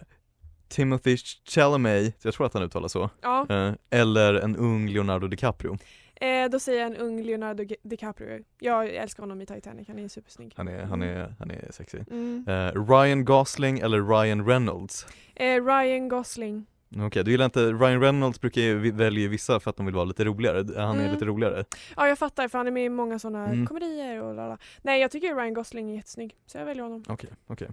Timothy 0.68 1.18
Chalamet, 1.46 2.15
jag 2.26 2.34
tror 2.34 2.46
att 2.46 2.54
han 2.54 2.63
uttalar 2.63 2.88
så, 2.88 3.10
Ja, 3.22 3.46
eh, 3.50 3.74
eller 3.89 4.34
en 4.34 4.56
ung 4.56 4.88
Leonardo 4.89 5.28
DiCaprio. 5.28 5.78
eh, 6.15 6.50
då 6.52 6.60
säger 6.60 6.80
jag 6.82 6.88
en 6.92 6.98
ung 6.98 7.24
Leonardo 7.24 7.63
DiCaprio. 7.84 8.44
Jag 8.60 8.89
älskar 8.96 9.24
honom 9.24 9.42
i 9.42 9.46
Titanic, 9.46 9.88
han 9.88 10.00
är 10.00 10.08
supersnygg. 10.08 10.54
Han 10.58 10.68
är, 10.68 10.84
han 10.84 11.02
är, 11.02 11.36
han 11.39 11.52
är 11.52 11.68
sexy. 11.72 11.98
Mm. 12.12 12.46
Eh, 12.48 12.86
Ryan 12.89 13.26
Gosling 13.26 13.80
eller 13.80 14.02
Ryan 14.02 14.46
Reynolds? 14.48 15.08
Eh, 15.36 15.65
Ryan 15.65 16.08
Gosling. 16.10 16.65
Okej, 16.97 17.23
du 17.23 17.32
gillar 17.32 17.45
inte, 17.45 17.60
Ryan 17.71 18.02
Reynolds 18.02 18.41
brukar 18.41 18.62
ju 18.62 18.91
välja 18.91 19.30
vissa 19.30 19.60
för 19.60 19.69
att 19.69 19.78
de 19.78 19.86
vill 19.86 19.95
vara 19.95 20.06
lite 20.06 20.25
roligare, 20.25 20.82
han 20.82 20.95
är 20.97 21.02
Mm. 21.02 21.13
lite 21.13 21.25
roligare. 21.25 21.65
Ja 21.95 22.08
jag 22.08 22.17
fattar 22.19 22.47
för 22.47 22.58
han 22.58 22.67
är 22.67 22.71
med 22.71 22.86
i 22.86 22.89
många 22.89 23.19
sådana 23.19 23.45
Mm. 23.45 23.67
komedier 23.67 24.21
och 24.23 24.36
lala. 24.36 24.58
Nej 24.82 25.02
jag 25.02 25.12
tycker 25.12 25.36
Ryan 25.36 25.54
Gosling 25.54 25.91
är 25.91 25.95
jättesnygg 25.95 26.36
så 26.45 26.58
jag 26.58 26.65
väljer 26.65 26.84
honom. 26.84 27.04
Okej, 27.08 27.30
okej. 27.47 27.67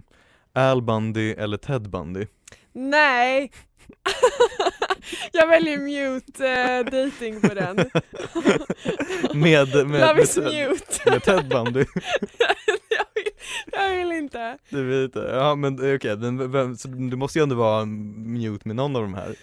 Al 0.53 0.81
Bundy 0.81 1.31
eller 1.31 1.57
Ted 1.57 1.89
Bundy? 1.89 2.25
Nej! 2.73 3.51
jag 5.31 5.47
väljer 5.47 5.77
mute 5.77 6.47
eh, 6.49 6.85
dating 6.85 7.41
på 7.41 7.53
den. 7.53 7.75
med, 9.33 9.87
med, 9.87 10.01
Love 10.01 10.13
med, 10.13 10.23
is 10.23 10.33
Ted, 10.33 10.43
mute. 10.69 11.09
med 11.11 11.23
Ted 11.23 11.47
Bundy? 11.49 11.85
jag, 13.89 13.97
vill, 13.97 14.07
vill 14.07 14.17
inte. 14.17 14.57
Du 14.69 14.83
vet 14.83 15.05
inte, 15.05 15.19
ja 15.19 15.55
men 15.55 15.89
eh, 15.89 15.95
okej, 15.95 16.17
men 16.17 16.51
vem, 16.51 16.75
så 16.75 16.87
du 16.87 17.17
måste 17.17 17.39
ju 17.39 17.43
ändå 17.43 17.55
vara 17.55 17.85
mute 17.85 18.67
med 18.67 18.75
någon 18.75 18.95
av 18.95 19.01
de 19.01 19.13
här. 19.13 19.35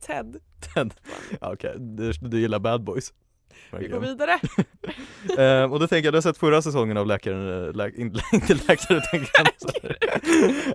Ted. 0.06 0.36
Ted, 0.74 0.94
ja, 1.40 1.52
okej, 1.52 1.74
du, 1.78 2.12
du 2.12 2.40
gillar 2.40 2.58
bad 2.58 2.84
boys 2.84 3.12
Vi 3.78 3.88
går 3.88 4.00
vidare. 4.00 4.38
Eh, 5.38 5.72
och 5.72 5.80
då 5.80 5.86
tänker 5.86 6.06
jag, 6.06 6.14
du 6.14 6.16
har 6.16 6.22
sett 6.22 6.38
förra 6.38 6.62
säsongen 6.62 6.96
av 6.96 7.06
Läkaren, 7.06 7.66
äh, 7.68 7.72
lä, 7.74 7.90
inte, 7.96 8.20
inte 8.32 8.54
Läkare 8.54 9.00
tänker 9.00 9.30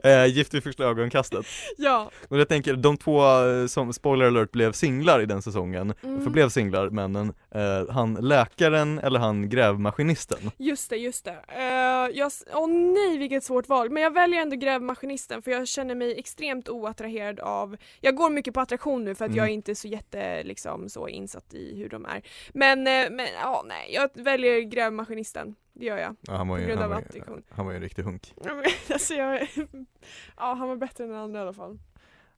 jag 0.03 0.25
uh, 0.27 0.33
Gift 0.35 0.53
vid 0.53 0.63
första 0.63 0.83
ögonkastet 0.83 1.45
Ja. 1.77 2.11
Och 2.29 2.39
jag 2.39 2.47
tänker, 2.47 2.73
de 2.73 2.97
två 2.97 3.23
eh, 3.45 3.67
som, 3.67 3.93
spoiler 3.93 4.25
alert, 4.25 4.51
blev 4.51 4.71
singlar 4.71 5.21
i 5.21 5.25
den 5.25 5.41
säsongen, 5.41 5.93
Mm. 6.03 6.23
förblev 6.23 6.49
singlar 6.49 6.89
männen, 6.89 7.33
eh, 7.55 7.93
han 7.93 8.13
läkaren 8.13 8.99
eller 8.99 9.19
han 9.19 9.49
grävmaskinisten? 9.49 10.51
Just 10.57 10.89
det, 10.89 10.97
just 10.97 11.25
det. 11.25 11.31
Uh, 11.31 12.17
jag, 12.17 12.31
åh 12.53 12.67
nej 12.69 13.17
vilket 13.17 13.43
svårt 13.43 13.69
val. 13.69 13.89
Men 13.89 14.03
jag 14.03 14.13
väljer 14.13 14.41
ändå 14.41 14.55
grävmaskinisten 14.55 15.41
för 15.41 15.51
jag 15.51 15.67
känner 15.67 15.95
mig 15.95 16.19
extremt 16.19 16.69
oattraherad 16.69 17.39
av, 17.39 17.77
jag 18.01 18.15
går 18.15 18.29
mycket 18.29 18.53
på 18.53 18.59
attraktion 18.59 19.03
nu 19.05 19.15
för 19.15 19.25
att 19.25 19.29
Mm. 19.29 19.37
jag 19.37 19.47
är 19.49 19.53
inte 19.53 19.75
så 19.75 19.87
jätte 19.87 20.43
liksom 20.43 20.89
så 20.89 21.07
insatt 21.07 21.53
i 21.53 21.75
hur 21.77 21.89
de 21.89 22.05
är. 22.05 22.21
Men, 22.53 22.84
eh, 22.84 22.84
men 23.09 23.27
ja 23.41 23.63
nej, 23.65 23.93
jag 23.93 24.09
väljer 24.13 24.61
grävmaskinisten. 24.61 25.55
Det 25.73 25.85
gör 25.85 25.97
jag. 25.97 26.15
Ja, 26.21 26.33
han 26.35 26.47
var 26.47 26.57
ju, 26.57 26.75
han 26.75 26.89
var, 26.89 27.03
ju- 27.13 27.41
han 27.49 27.65
var 27.65 27.71
ju 27.71 27.75
en 27.75 27.81
riktig 27.83 28.03
hunk 28.03 28.33
Ja, 28.43 28.53
men, 28.55 28.65
alltså 28.93 29.13
jag 29.13 29.47
ja 30.37 30.53
han 30.53 30.69
var 30.69 30.75
bättre 30.75 31.03
än 31.03 31.09
den 31.09 31.19
andra 31.19 31.39
i 31.39 31.41
alla 31.41 31.53
fall. 31.53 31.79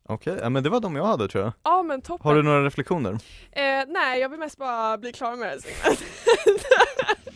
Okej, 0.10 0.38
ja, 0.42 0.50
men 0.50 0.64
det 0.64 0.70
var 0.70 0.80
de 0.80 0.96
jag 0.96 1.06
hade 1.06 1.28
tror 1.28 1.44
jag. 1.44 1.54
Ja 1.64 1.84
men 1.84 2.02
toppen. 2.02 2.28
Har 2.28 2.36
du 2.36 2.44
några 2.44 2.66
reflektioner? 2.66 3.12
Eh, 3.52 3.84
nej 3.88 4.20
jag 4.20 4.30
vill 4.30 4.40
mest 4.40 4.58
bara 4.58 4.98
bli 4.98 5.14
klar 5.14 5.36
med 5.36 5.58
det 5.58 5.70
här. 5.84 5.98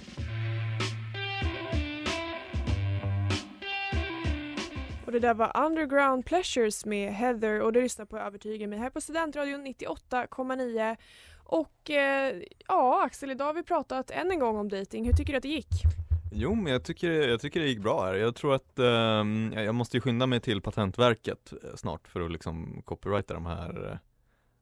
Och 5.05 5.11
det 5.11 5.19
där 5.19 5.33
var 5.33 5.65
Underground 5.65 6.25
Pleasures 6.25 6.85
med 6.85 7.13
Heather 7.13 7.61
och 7.61 7.73
du 7.73 7.81
lyssnar 7.81 8.05
på 8.05 8.17
Övertyga 8.17 8.67
mig 8.67 8.79
här 8.79 8.89
på 8.89 9.01
Studentradion 9.01 9.65
98,9 9.67 10.97
och 11.51 11.89
eh, 11.89 12.41
ja 12.67 13.03
Axel 13.05 13.31
idag 13.31 13.45
har 13.45 13.53
vi 13.53 13.63
pratat 13.63 14.11
än 14.11 14.31
en 14.31 14.39
gång 14.39 14.57
om 14.57 14.69
dating. 14.69 15.05
Hur 15.05 15.13
tycker 15.13 15.33
du 15.33 15.37
att 15.37 15.43
det 15.43 15.49
gick? 15.49 15.67
Jo 16.33 16.55
men 16.55 16.73
jag 16.73 16.83
tycker, 16.83 17.11
jag 17.11 17.41
tycker 17.41 17.59
det 17.59 17.67
gick 17.67 17.79
bra 17.79 18.03
här. 18.05 18.13
Jag 18.15 18.35
tror 18.35 18.55
att 18.55 18.79
ehm, 18.79 19.53
jag 19.55 19.75
måste 19.75 19.97
ju 19.97 20.01
skynda 20.01 20.27
mig 20.27 20.39
till 20.39 20.61
Patentverket 20.61 21.53
eh, 21.63 21.75
snart 21.75 22.07
för 22.07 22.21
att 22.21 22.31
liksom 22.31 22.81
copyrighta 22.85 23.33
de 23.33 23.45
här, 23.45 23.91
eh, 23.91 23.97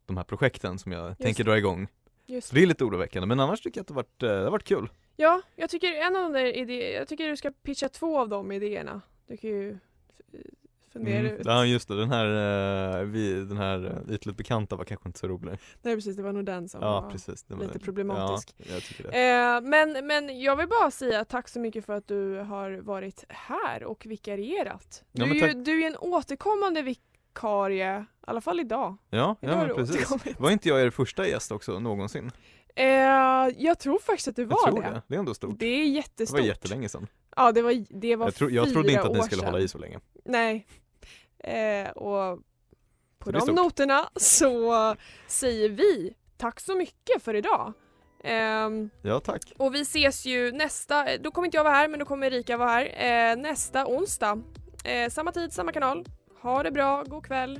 de 0.05 0.17
här 0.17 0.23
projekten 0.23 0.79
som 0.79 0.91
jag 0.91 1.17
tänker 1.17 1.43
dra 1.43 1.57
igång. 1.57 1.87
Just 2.25 2.53
det 2.53 2.61
är 2.61 2.65
lite 2.65 2.83
oroväckande 2.83 3.27
men 3.27 3.39
annars 3.39 3.61
tycker 3.61 3.79
jag 3.79 3.83
att 3.83 3.87
det 3.87 3.93
har 3.93 4.03
varit, 4.03 4.23
eh, 4.23 4.29
det 4.39 4.43
har 4.43 4.51
varit 4.51 4.63
kul. 4.67 4.89
Ja, 5.15 5.41
jag 5.55 5.69
tycker 5.69 5.93
en 5.93 6.15
av 6.15 6.21
de 6.23 6.33
där 6.33 6.45
idé- 6.45 6.93
jag 6.93 7.07
tycker 7.07 7.27
du 7.27 7.37
ska 7.37 7.51
pitcha 7.63 7.89
två 7.89 8.19
av 8.19 8.29
de 8.29 8.51
idéerna. 8.51 9.01
Du 9.27 9.37
kan 9.37 9.49
ju 9.49 9.69
eh, 9.71 10.39
fundera 10.93 11.19
Mm. 11.19 11.31
ut. 11.33 11.41
Ja 11.45 11.65
just 11.65 11.87
det, 11.87 11.95
den 11.99 12.11
här, 12.11 12.99
eh, 12.99 13.05
vi, 13.05 13.33
den 13.33 13.57
här 13.57 14.03
eh, 14.07 14.13
ytligt 14.15 14.37
bekanta 14.37 14.75
var 14.75 14.85
kanske 14.85 15.09
inte 15.09 15.19
så 15.19 15.27
rolig 15.27 15.57
Nej 15.81 15.95
precis, 15.95 16.15
det 16.15 16.23
var 16.23 16.33
nog 16.33 16.45
den 16.45 16.69
som 16.69 16.81
Ja 16.81 17.01
var 17.01 17.09
precis 17.11 17.43
det 17.43 17.55
var, 17.55 17.63
lite 17.65 17.79
problematisk. 17.79 18.53
Ja, 18.57 18.65
jag 18.73 19.11
det 19.11 19.19
Eh, 19.19 19.61
men, 19.61 20.07
men 20.07 20.41
jag 20.41 20.55
vill 20.55 20.67
bara 20.67 20.91
säga 20.91 21.25
tack 21.25 21.47
så 21.47 21.59
mycket 21.59 21.85
för 21.85 21.93
att 21.93 22.07
du 22.07 22.35
har 22.37 22.71
varit 22.71 23.23
här 23.29 23.83
och 23.83 24.05
vikarierat. 24.05 25.03
Du, 25.11 25.25
Ja, 25.37 25.47
ju, 25.47 25.53
du 25.53 25.83
är 25.83 25.87
en 25.87 25.97
återkommande 25.97 26.81
vikarie, 26.81 27.99
i 27.99 28.05
alla 28.27 28.41
fall 28.41 28.59
idag. 28.59 28.97
Ja, 29.09 29.35
Idag 29.41 29.69
ja 29.69 29.75
precis. 29.75 30.09
Var 30.39 30.51
inte 30.51 30.69
jag 30.69 30.81
er 30.81 30.89
första 30.89 31.27
gäst 31.27 31.51
också 31.51 31.79
någonsin? 31.79 32.31
Eh, 32.75 32.85
jag 33.57 33.79
tror 33.79 33.99
faktiskt 33.99 34.27
att 34.27 34.35
du 34.35 34.45
var 34.45 34.57
jag 34.65 34.73
tror 34.73 34.83
det. 34.83 34.89
det, 34.89 35.01
det 35.07 35.15
är 35.15 35.19
ändå 35.19 35.33
stort 35.33 35.59
Det 35.59 35.65
är 35.65 35.79
Det 35.79 35.85
jättestort. 35.85 36.39
var 36.39 36.47
jättelänge 36.47 36.89
sedan 36.89 37.07
Ja, 37.35 37.51
det 37.51 37.61
var, 37.61 37.85
det 37.89 38.15
var 38.15 38.25
Jag, 38.27 38.35
tro, 38.35 38.49
jag 38.49 38.65
fyra 38.65 38.73
trodde 38.73 38.91
inte 38.91 39.03
att 39.03 39.13
ni 39.13 39.21
skulle 39.23 39.41
sedan. 39.41 39.51
hålla 39.53 39.63
i 39.63 39.67
så 39.67 39.77
länge 39.77 39.99
Nej. 40.25 40.67
Eh, 41.43 41.89
och 41.89 42.39
på 43.19 43.31
de 43.31 43.41
stort. 43.41 43.55
noterna 43.55 44.09
så 44.15 44.95
säger 45.27 45.69
vi 45.69 46.13
tack 46.37 46.59
så 46.59 46.75
mycket 46.75 47.23
för 47.23 47.35
idag. 47.35 47.73
Ehm, 48.23 48.89
Ja 49.01 49.19
tack 49.19 49.53
och 49.57 49.75
vi 49.75 49.81
ses 49.81 50.25
ju 50.25 50.51
nästa, 50.51 51.17
då 51.17 51.31
kommer 51.31 51.45
inte 51.47 51.57
jag 51.57 51.63
vara 51.63 51.73
här 51.73 51.87
men 51.87 51.99
då 51.99 52.05
kommer 52.05 52.27
Erika 52.27 52.57
vara 52.57 52.69
här, 52.69 53.31
eh, 53.31 53.37
nästa 53.41 53.87
onsdag. 53.87 54.41
Eh, 54.85 55.09
samma 55.09 55.31
tid, 55.31 55.53
samma 55.53 55.71
kanal. 55.71 56.05
Ha 56.41 56.63
det 56.63 56.71
bra, 56.71 57.03
god 57.03 57.25
kväll. 57.25 57.59